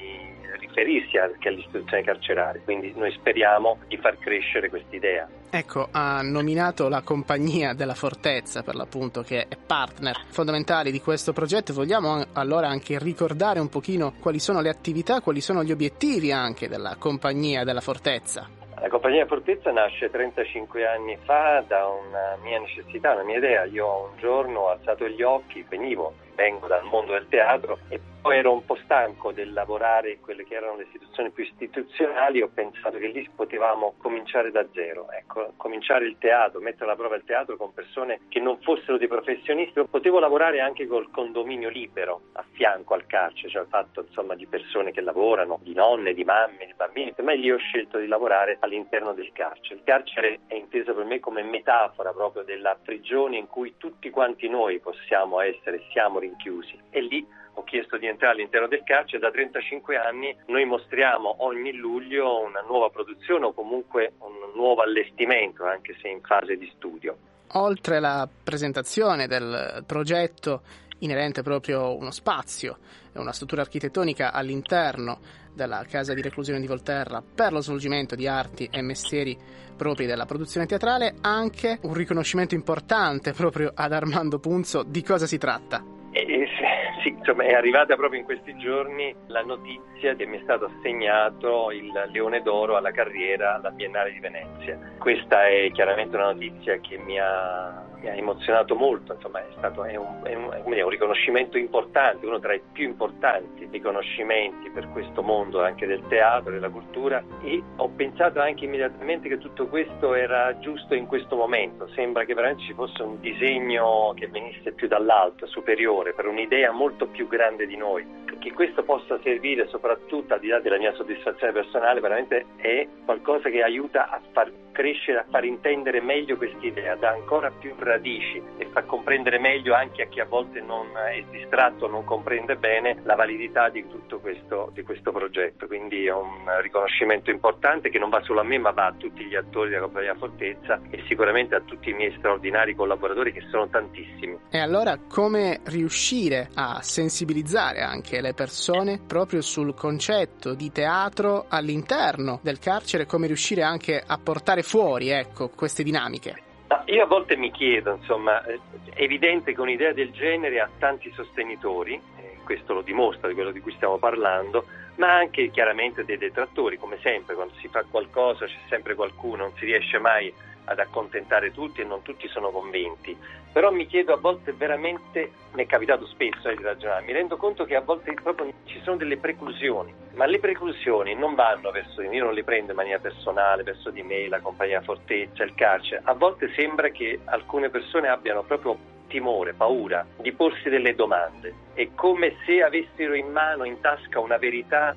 riferirsi 0.61 1.17
anche 1.19 1.49
all'istituzione 1.49 2.05
carceraria, 2.05 2.61
quindi 2.63 2.93
noi 2.95 3.11
speriamo 3.11 3.79
di 3.89 3.97
far 3.97 4.17
crescere 4.19 4.69
quest'idea. 4.69 5.29
Ecco, 5.51 5.89
ha 5.91 6.23
nominato 6.23 6.89
la 6.89 7.03
compagnia 7.03 7.73
della 7.73 7.95
Fortezza 7.95 8.63
per 8.63 8.77
l'appunto 8.77 9.23
che 9.23 9.47
è 9.49 9.57
partner 9.57 10.17
fondamentale 10.29 10.93
di 10.93 11.01
questo 11.01 11.33
progetto. 11.33 11.73
Vogliamo 11.73 12.25
allora 12.35 12.69
anche 12.69 12.99
ricordare 13.01 13.59
un 13.59 13.69
pochino 13.69 14.15
quali 14.21 14.39
sono 14.39 14.61
le 14.61 14.69
attività, 14.69 15.21
quali 15.21 15.41
sono 15.41 15.65
gli 15.65 15.73
obiettivi 15.73 16.31
anche 16.31 16.69
della 16.69 16.95
compagnia 16.99 17.65
della 17.65 17.81
Fortezza? 17.81 18.49
La 18.79 18.89
compagnia 18.89 19.27
Fortezza 19.27 19.73
nasce 19.73 20.11
35 20.11 20.87
anni 20.87 21.19
fa 21.25 21.65
da 21.67 21.87
una 21.87 22.37
mia 22.45 22.61
necessità, 22.61 23.15
una 23.15 23.25
mia 23.25 23.39
idea. 23.39 23.65
Io 23.65 24.11
un 24.13 24.19
giorno 24.19 24.61
ho 24.61 24.69
alzato 24.69 25.09
gli 25.09 25.23
occhi, 25.23 25.65
venivo, 25.69 26.15
vengo 26.37 26.69
dal 26.69 26.85
mondo 26.85 27.13
del 27.13 27.27
teatro 27.29 27.79
e 27.89 28.01
poi 28.27 28.39
ero 28.39 28.53
un 28.53 28.65
po' 28.65 28.77
stanco 28.83 29.31
del 29.31 29.53
lavorare 29.53 30.11
in 30.11 30.21
quelle 30.21 30.45
che 30.45 30.55
erano 30.55 30.77
le 30.77 30.83
istituzioni 30.83 31.31
più 31.31 31.45
istituzionali, 31.45 32.43
ho 32.43 32.51
pensato 32.53 32.99
che 32.99 33.07
lì 33.07 33.29
potevamo 33.35 33.95
cominciare 33.99 34.51
da 34.51 34.67
zero, 34.75 35.11
ecco, 35.13 35.53
cominciare 35.57 36.07
il 36.07 36.17
teatro, 36.19 36.61
mettere 36.61 36.85
alla 36.87 36.97
prova 36.97 37.15
il 37.15 37.25
teatro 37.25 37.57
con 37.57 37.73
persone 37.73 38.23
che 38.29 38.41
non 38.41 38.59
fossero 38.63 38.99
dei 38.99 39.07
professionisti, 39.07 39.81
potevo 39.89 40.19
lavorare 40.19 40.61
anche 40.61 40.87
col 40.89 41.09
condominio 41.11 41.69
libero 41.69 42.23
a 42.33 42.45
fianco 42.53 42.95
al 42.95 43.07
carcere, 43.07 43.49
cioè 43.49 43.63
il 43.63 43.69
fatto 43.69 44.05
insomma 44.07 44.35
di 44.35 44.47
persone 44.47 44.91
che 44.91 45.01
lavorano, 45.01 45.61
di 45.63 45.73
nonne, 45.73 46.13
di 46.13 46.25
mamme, 46.25 46.67
di 46.67 46.75
bambini, 46.77 47.15
me 47.19 47.37
lì 47.37 47.51
ho 47.51 47.59
scelto 47.59 47.99
di 47.99 48.09
lavorare 48.09 48.57
all'interno 48.61 49.13
del 49.13 49.31
carcere. 49.33 49.77
Il 49.77 49.85
carcere 49.85 50.41
è 50.49 50.55
inteso 50.55 50.95
per 50.95 51.05
me 51.05 51.21
come 51.21 51.43
metafora 51.43 52.13
proprio 52.13 52.43
della 52.43 52.77
prigione 52.83 53.37
in 53.37 53.47
cui 53.47 53.75
tutti 53.77 54.11
quanti 54.11 54.49
noi 54.49 54.81
possiamo 54.81 55.41
essere, 55.41 55.83
siamo 55.91 56.19
rinchiusi 56.27 56.79
e 56.91 57.01
lì 57.01 57.27
ho 57.55 57.65
chiesto 57.65 57.97
di 57.97 58.07
entrare 58.07 58.35
all'interno 58.35 58.69
del 58.69 58.83
carcere, 58.85 59.19
da 59.19 59.31
35 59.31 59.97
anni 59.97 60.37
noi 60.47 60.65
mostriamo 60.67 61.37
ogni 61.39 61.73
luglio 61.73 62.45
una 62.45 62.61
nuova 62.61 62.91
produzione 62.91 63.47
o 63.47 63.55
comunque 63.55 64.13
un 64.19 64.53
nuovo 64.55 64.83
allestimento, 64.83 65.65
anche 65.65 65.97
se 66.03 66.09
in 66.09 66.21
fase 66.21 66.57
di 66.57 66.71
studio. 66.77 67.17
Oltre 67.53 67.97
alla 67.97 68.29
presentazione 68.45 69.27
del 69.27 69.83
progetto 69.87 70.63
inerente 70.99 71.43
proprio 71.43 71.97
uno 71.97 72.11
spazio 72.11 72.79
una 73.21 73.33
struttura 73.33 73.63
architettonica 73.63 74.33
all'interno 74.33 75.19
della 75.55 75.85
casa 75.89 76.13
di 76.13 76.21
reclusione 76.21 76.61
di 76.61 76.67
Volterra 76.67 77.23
per 77.23 77.53
lo 77.53 77.61
svolgimento 77.61 78.15
di 78.15 78.27
arti 78.27 78.69
e 78.71 78.83
mestieri 78.83 79.37
propri 79.77 80.07
della 80.07 80.27
produzione 80.27 80.67
teatrale, 80.67 81.15
anche 81.21 81.79
un 81.83 81.95
riconoscimento 81.95 82.55
importante 82.55 83.33
proprio 83.33 83.73
ad 83.75 83.93
Armando 83.93 84.39
Punzo 84.39 84.83
di 84.83 85.03
cosa 85.03 85.27
si 85.27 85.39
tratta. 85.39 85.96
Sì, 87.03 87.11
insomma, 87.11 87.45
è 87.45 87.53
arrivata 87.53 87.95
proprio 87.95 88.19
in 88.19 88.25
questi 88.25 88.57
giorni 88.57 89.15
la 89.27 89.43
notizia 89.43 90.15
che 90.15 90.27
mi 90.27 90.39
è 90.39 90.43
stato 90.43 90.65
assegnato 90.65 91.71
il 91.71 91.93
Leone 92.11 92.43
d'Oro 92.43 92.77
alla 92.77 92.91
carriera 92.91 93.55
alla 93.55 93.71
Biennale 93.71 94.13
di 94.13 94.19
Venezia. 94.19 94.79
Questa 94.99 95.47
è 95.47 95.71
chiaramente 95.73 96.17
una 96.17 96.33
notizia 96.33 96.79
che 96.81 96.99
mi 96.99 97.19
ha 97.21 97.85
mi 98.01 98.09
ha 98.09 98.15
emozionato 98.15 98.75
molto, 98.75 99.15
insomma 99.15 99.41
è 99.41 99.47
stato 99.57 99.85
è 99.85 99.97
un, 99.97 100.21
è 100.23 100.35
un, 100.35 100.51
è 100.53 100.83
un, 100.83 100.89
riconoscimento 100.89 101.59
importante, 101.59 102.27
uno 102.27 102.39
tra 102.39 102.55
i 102.55 102.61
più 102.73 102.85
importanti 102.85 103.69
riconoscimenti 103.71 104.71
per 104.71 104.89
questo 104.91 105.23
mondo 105.23 105.63
anche 105.63 105.87
del 105.87 106.03
teatro, 106.09 106.53
della 106.53 106.69
cultura. 106.69 107.23
E 107.43 107.63
ho 107.77 107.89
pensato 107.89 108.41
anche 108.41 108.65
immediatamente 108.65 109.29
che 109.29 109.39
tutto 109.39 109.67
questo 109.67 110.15
era 110.15 110.59
giusto 110.59 110.95
in 110.95 111.07
questo 111.07 111.37
momento, 111.37 111.89
sembra 111.89 112.25
che 112.25 112.35
veramente 112.35 112.65
ci 112.65 112.73
fosse 112.73 113.03
un 113.03 113.21
disegno 113.21 114.13
che 114.17 114.29
venisse 114.29 114.73
più 114.73 114.89
dall'alto, 114.89 115.47
superiore, 115.47 116.13
per 116.13 116.27
un'idea 116.27 116.73
molto 116.73 117.07
più 117.07 117.29
grande 117.29 117.67
di 117.67 117.77
noi, 117.77 118.25
che 118.39 118.53
questo 118.53 118.83
possa 118.83 119.19
servire 119.23 119.67
soprattutto 119.69 120.35
al 120.35 120.41
di 120.41 120.49
là 120.49 120.61
della 120.61 120.79
mia 120.79 120.93
soddisfazione 120.95 121.53
personale, 121.53 122.01
veramente 122.01 122.47
è 122.57 122.87
qualcosa 123.05 123.49
che 123.49 123.63
aiuta 123.63 124.09
a 124.11 124.21
far 124.33 124.51
crescere, 124.77 125.21
a 125.21 125.25
far 125.31 125.47
intendere 125.47 126.03
meglio 126.03 126.37
quest'idea, 126.37 126.97
dà 126.97 127.09
ancora 127.09 127.51
più 127.51 127.75
radici 127.79 128.43
e 128.59 128.69
fa 128.73 128.83
comprendere 128.83 129.39
meglio 129.39 129.75
anche 129.75 130.03
a 130.03 130.07
chi 130.07 130.21
a 130.21 130.27
volte 130.27 130.61
non 130.61 130.89
è 130.95 131.25
distratto, 131.31 131.89
non 131.89 132.05
comprende 132.05 132.57
bene 132.57 133.01
la 133.05 133.15
validità 133.15 133.71
di 133.71 133.87
tutto 133.89 134.19
questo, 134.19 134.71
di 134.75 134.83
questo 134.83 135.13
progetto. 135.13 135.67
Quindi 135.67 136.05
è 136.05 136.13
un 136.13 136.45
riconoscimento 136.61 137.31
importante 137.31 137.89
che 137.89 137.99
non 137.99 138.11
va 138.11 138.21
solo 138.21 138.41
a 138.41 138.45
me 138.45 138.59
ma 138.59 138.71
va 138.73 138.89
a 138.89 138.93
tutti 138.93 139.25
gli 139.25 139.35
attori 139.35 139.71
della 139.71 139.85
Compagnia 139.85 140.15
Fortezza 140.15 140.79
e 140.91 141.03
sicuramente 141.09 141.55
a 141.55 141.63
tutti 141.63 141.89
i 141.89 141.95
miei 141.95 142.15
straordinari 142.19 142.75
collaboratori 142.75 143.33
che 143.33 143.47
sono 143.49 143.67
tantissimi. 143.69 144.39
E 144.51 144.59
allora 144.59 144.99
come 145.09 145.61
riuscire 145.65 146.51
a 146.55 146.83
sensibilizzare 146.83 147.81
anche 147.81 148.21
le 148.21 148.35
persone 148.35 149.01
proprio 149.07 149.41
sul 149.41 149.73
concetto 149.73 150.53
di 150.53 150.71
teatro 150.71 151.47
all'interno 151.49 152.41
del 152.43 152.59
carcere, 152.59 153.07
come 153.07 153.27
riuscire 153.27 153.63
anche 153.63 154.03
a 154.07 154.19
portare 154.19 154.65
fuori 154.67 155.11
ecco, 155.11 155.49
queste 155.49 155.85
dinamiche? 155.85 156.43
Io 156.87 157.05
a 157.05 157.07
volte 157.07 157.37
mi 157.37 157.53
chiedo, 157.53 157.95
insomma, 157.95 158.43
è 158.45 158.59
evidente 158.95 159.55
che 159.55 159.61
un'idea 159.61 159.93
del 159.93 160.11
genere 160.11 160.61
ha 160.61 160.69
tanti 160.79 161.13
sostenitori, 161.15 161.95
eh, 161.95 162.39
questo 162.45 162.75
lo 162.75 162.83
dimostra 162.83 163.29
di 163.29 163.35
quello 163.35 163.53
di 163.53 163.61
cui 163.61 163.73
stiamo 163.73 163.99
parlando, 163.99 164.67
ma 164.97 165.15
anche 165.15 165.51
chiaramente 165.51 166.05
dei 166.05 166.19
detrattori, 166.19 166.79
come 166.79 166.99
sempre, 167.01 167.37
quando 167.37 167.55
si 167.61 167.69
fa 167.69 167.85
qualcosa 167.89 168.47
c'è 168.47 168.59
sempre 168.69 168.97
qualcuno, 168.97 169.45
non 169.45 169.53
si 169.57 169.67
riesce 169.67 169.99
mai 169.99 170.33
ad 170.67 170.79
accontentare 170.79 171.53
tutti 171.53 171.81
e 171.81 171.85
non 171.85 172.03
tutti 172.03 172.29
sono 172.29 172.51
convinti. 172.51 173.17
Però 173.53 173.71
mi 173.71 173.87
chiedo 173.87 174.13
a 174.13 174.19
volte 174.19 174.53
veramente, 174.53 175.31
mi 175.53 175.65
è 175.65 175.67
capitato 175.67 176.07
spesso 176.07 176.49
eh, 176.49 176.57
di 176.57 176.63
ragionare, 176.63 177.05
mi 177.05 177.13
rendo 177.13 177.37
conto 177.37 177.65
che 177.65 177.75
a 177.75 177.81
volte 177.81 178.13
proprio 178.13 178.53
ci 178.65 178.81
sono 178.83 178.97
delle 178.97 179.17
preclusioni, 179.17 179.93
ma 180.15 180.27
le 180.27 180.39
preclusioni 180.39 181.15
non 181.15 181.35
vanno 181.35 181.71
verso 181.71 182.01
di 182.01 182.09
me, 182.09 182.17
io 182.17 182.25
non 182.25 182.35
le 182.35 182.45
prendo 182.45 182.73
in 182.73 182.77
maniera 182.77 182.99
personale, 182.99 183.63
verso 183.63 183.91
di 183.91 184.03
me, 184.03 184.29
la 184.29 184.41
compagnia 184.41 184.83
Fortezza, 184.83 185.43
il 185.43 185.55
carcere. 185.55 186.03
A 186.05 186.13
volte 186.13 186.53
sembra 186.55 186.91
che 186.91 187.21
alcune 187.25 187.71
persone 187.71 188.09
abbiano 188.09 188.43
proprio 188.43 188.95
timore, 189.07 189.55
paura 189.55 190.05
di 190.21 190.33
porsi 190.33 190.69
delle 190.69 190.95
domande. 190.95 191.55
È 191.73 191.89
come 191.95 192.37
se 192.45 192.63
avessero 192.63 193.15
in 193.15 193.31
mano, 193.31 193.65
in 193.65 193.81
tasca 193.81 194.21
una 194.21 194.37
verità 194.37 194.95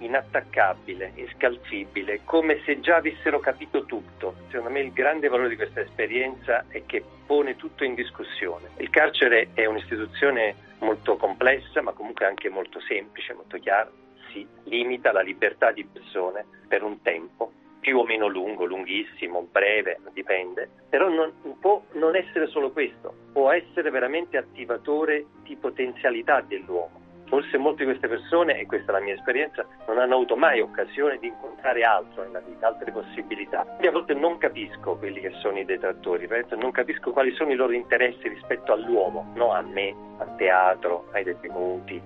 inattaccabile, 0.00 1.12
inscalfibile, 1.14 2.20
come 2.24 2.60
se 2.64 2.80
già 2.80 2.96
avessero 2.96 3.40
capito 3.40 3.84
tutto. 3.84 4.34
Secondo 4.48 4.70
me 4.70 4.80
il 4.80 4.92
grande 4.92 5.28
valore 5.28 5.48
di 5.50 5.56
questa 5.56 5.80
esperienza 5.80 6.64
è 6.68 6.84
che 6.86 7.02
pone 7.26 7.56
tutto 7.56 7.84
in 7.84 7.94
discussione. 7.94 8.70
Il 8.78 8.90
carcere 8.90 9.50
è 9.54 9.66
un'istituzione 9.66 10.68
molto 10.80 11.16
complessa, 11.16 11.82
ma 11.82 11.92
comunque 11.92 12.26
anche 12.26 12.48
molto 12.48 12.80
semplice, 12.80 13.34
molto 13.34 13.58
chiara. 13.58 13.90
Si 14.32 14.46
limita 14.64 15.12
la 15.12 15.22
libertà 15.22 15.72
di 15.72 15.84
persone 15.84 16.44
per 16.68 16.82
un 16.82 17.02
tempo 17.02 17.52
più 17.80 17.98
o 17.98 18.04
meno 18.04 18.26
lungo, 18.26 18.66
lunghissimo, 18.66 19.48
breve, 19.50 19.98
dipende, 20.12 20.68
però 20.90 21.08
non, 21.08 21.32
può 21.58 21.82
non 21.92 22.14
essere 22.14 22.46
solo 22.48 22.70
questo, 22.72 23.14
può 23.32 23.50
essere 23.50 23.90
veramente 23.90 24.36
attivatore 24.36 25.24
di 25.42 25.56
potenzialità 25.56 26.42
dell'uomo 26.42 26.99
Forse 27.30 27.58
molte 27.58 27.84
di 27.84 27.90
queste 27.90 28.08
persone, 28.08 28.58
e 28.58 28.66
questa 28.66 28.90
è 28.90 28.94
la 28.98 29.00
mia 29.00 29.14
esperienza, 29.14 29.64
non 29.86 29.98
hanno 29.98 30.16
avuto 30.16 30.34
mai 30.34 30.60
occasione 30.60 31.16
di 31.18 31.28
incontrare 31.28 31.84
altro 31.84 32.24
nella 32.24 32.40
vita, 32.40 32.66
altre 32.66 32.90
possibilità. 32.90 33.62
Quindi 33.62 33.86
a 33.86 33.92
volte 33.92 34.14
non 34.14 34.36
capisco 34.36 34.96
quelli 34.96 35.20
che 35.20 35.30
sono 35.40 35.56
i 35.56 35.64
detrattori, 35.64 36.28
non 36.58 36.72
capisco 36.72 37.12
quali 37.12 37.32
sono 37.36 37.52
i 37.52 37.54
loro 37.54 37.72
interessi 37.72 38.26
rispetto 38.26 38.72
all'uomo, 38.72 39.30
non 39.36 39.54
a 39.54 39.60
me, 39.62 39.94
al 40.18 40.34
teatro, 40.34 41.06
ai 41.12 41.22
detenuti, 41.22 42.02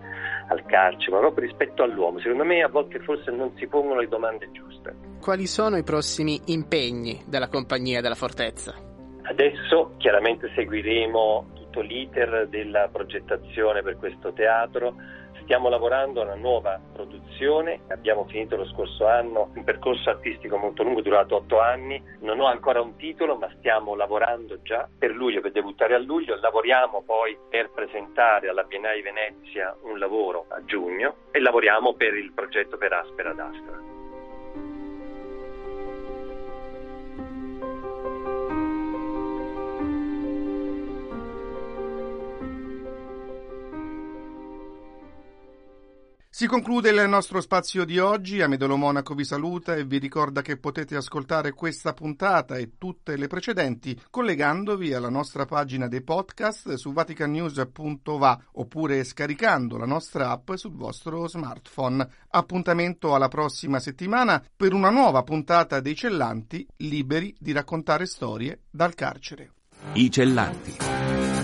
al 0.49 0.63
carcere, 0.67 1.13
ma 1.13 1.21
proprio 1.21 1.47
rispetto 1.47 1.83
all'uomo. 1.83 2.19
Secondo 2.19 2.45
me 2.45 2.63
a 2.63 2.69
volte 2.69 2.99
forse 3.01 3.31
non 3.31 3.57
si 3.57 3.67
pongono 3.67 4.01
le 4.01 4.09
domande 4.09 4.51
giuste. 4.53 4.95
Quali 5.23 5.47
sono 5.47 5.79
i 5.79 5.83
prossimi 5.85 6.39
impegni 6.49 7.23
della 7.27 7.49
compagnia 7.49 8.03
della 8.03 8.15
Fortezza? 8.15 8.75
Adesso 9.23 9.95
chiaramente 9.97 10.53
seguiremo 10.55 11.54
tutto 11.75 11.81
l'iter 11.81 12.47
della 12.49 12.89
progettazione 12.89 13.83
per 13.83 13.97
questo 13.97 14.33
teatro, 14.33 14.95
Stiamo 15.43 15.69
lavorando 15.69 16.23
a 16.23 16.25
una 16.25 16.37
nuova 16.37 16.81
produzione, 16.95 17.81
abbiamo 17.89 18.25
finito 18.25 18.57
lo 18.57 18.65
scorso 18.65 19.07
anno 19.07 19.51
un 19.55 19.63
percorso 19.63 20.09
artistico 20.09 20.57
molto 20.57 20.83
lungo, 20.83 21.03
durato 21.03 21.37
otto 21.37 21.61
anni, 21.61 22.03
non 22.21 22.41
ho 22.41 22.47
ancora 22.47 22.81
un 22.81 22.97
titolo 22.97 23.37
ma 23.37 23.51
stiamo 23.59 23.95
lavorando 23.95 24.63
già 24.63 24.89
per 24.99 25.11
luglio, 25.11 25.43
per 25.43 25.53
debuttare 25.53 25.95
a 25.95 25.99
luglio, 25.99 26.41
lavoriamo 26.41 27.03
poi 27.03 27.37
per 27.51 27.69
presentare 27.73 28.49
alla 28.49 28.63
Biennale 28.63 29.03
Venezia 29.03 29.77
un 29.83 29.99
lavoro 29.99 30.47
a 30.49 30.65
giugno 30.65 31.17
e 31.31 31.41
lavoriamo 31.41 31.93
per 31.93 32.15
il 32.15 32.33
progetto 32.33 32.79
per 32.79 32.95
Aspera 32.95 33.35
d'Astra. 33.35 33.94
Si 46.37 46.49
conclude 46.49 46.91
il 46.91 47.09
nostro 47.09 47.41
spazio 47.41 47.85
di 47.85 48.01
oggi. 48.01 48.43
Amedolo 48.43 48.77
Monaco 48.77 49.15
vi 49.15 49.25
saluta 49.25 49.77
e 49.77 49.85
vi 49.85 49.99
ricorda 49.99 50.43
che 50.43 50.57
potete 50.57 50.97
ascoltare 50.97 51.53
questa 51.53 51.93
puntata 51.93 52.57
e 52.57 52.73
tutte 52.77 53.17
le 53.17 53.29
precedenti 53.29 53.97
collegandovi 54.11 54.93
alla 54.93 55.11
nostra 55.11 55.45
pagina 55.45 55.87
dei 55.87 56.03
podcast 56.03 56.75
su 56.75 56.93
vaticannews.va 56.93 58.47
oppure 58.55 59.05
scaricando 59.05 59.77
la 59.77 59.87
nostra 59.87 60.31
app 60.31 60.55
sul 60.55 60.75
vostro 60.75 61.29
smartphone. 61.29 62.05
Appuntamento 62.31 63.15
alla 63.15 63.29
prossima 63.29 63.79
settimana 63.79 64.43
per 64.57 64.73
una 64.73 64.91
nuova 64.91 65.23
puntata 65.23 65.79
dei 65.79 65.95
Cellanti 65.95 66.67
liberi 66.79 67.33
di 67.39 67.53
raccontare 67.53 68.07
storie 68.07 68.63
dal 68.73 68.97
carcere. 68.97 69.53
I 69.93 70.11
Cellanti. 70.11 71.44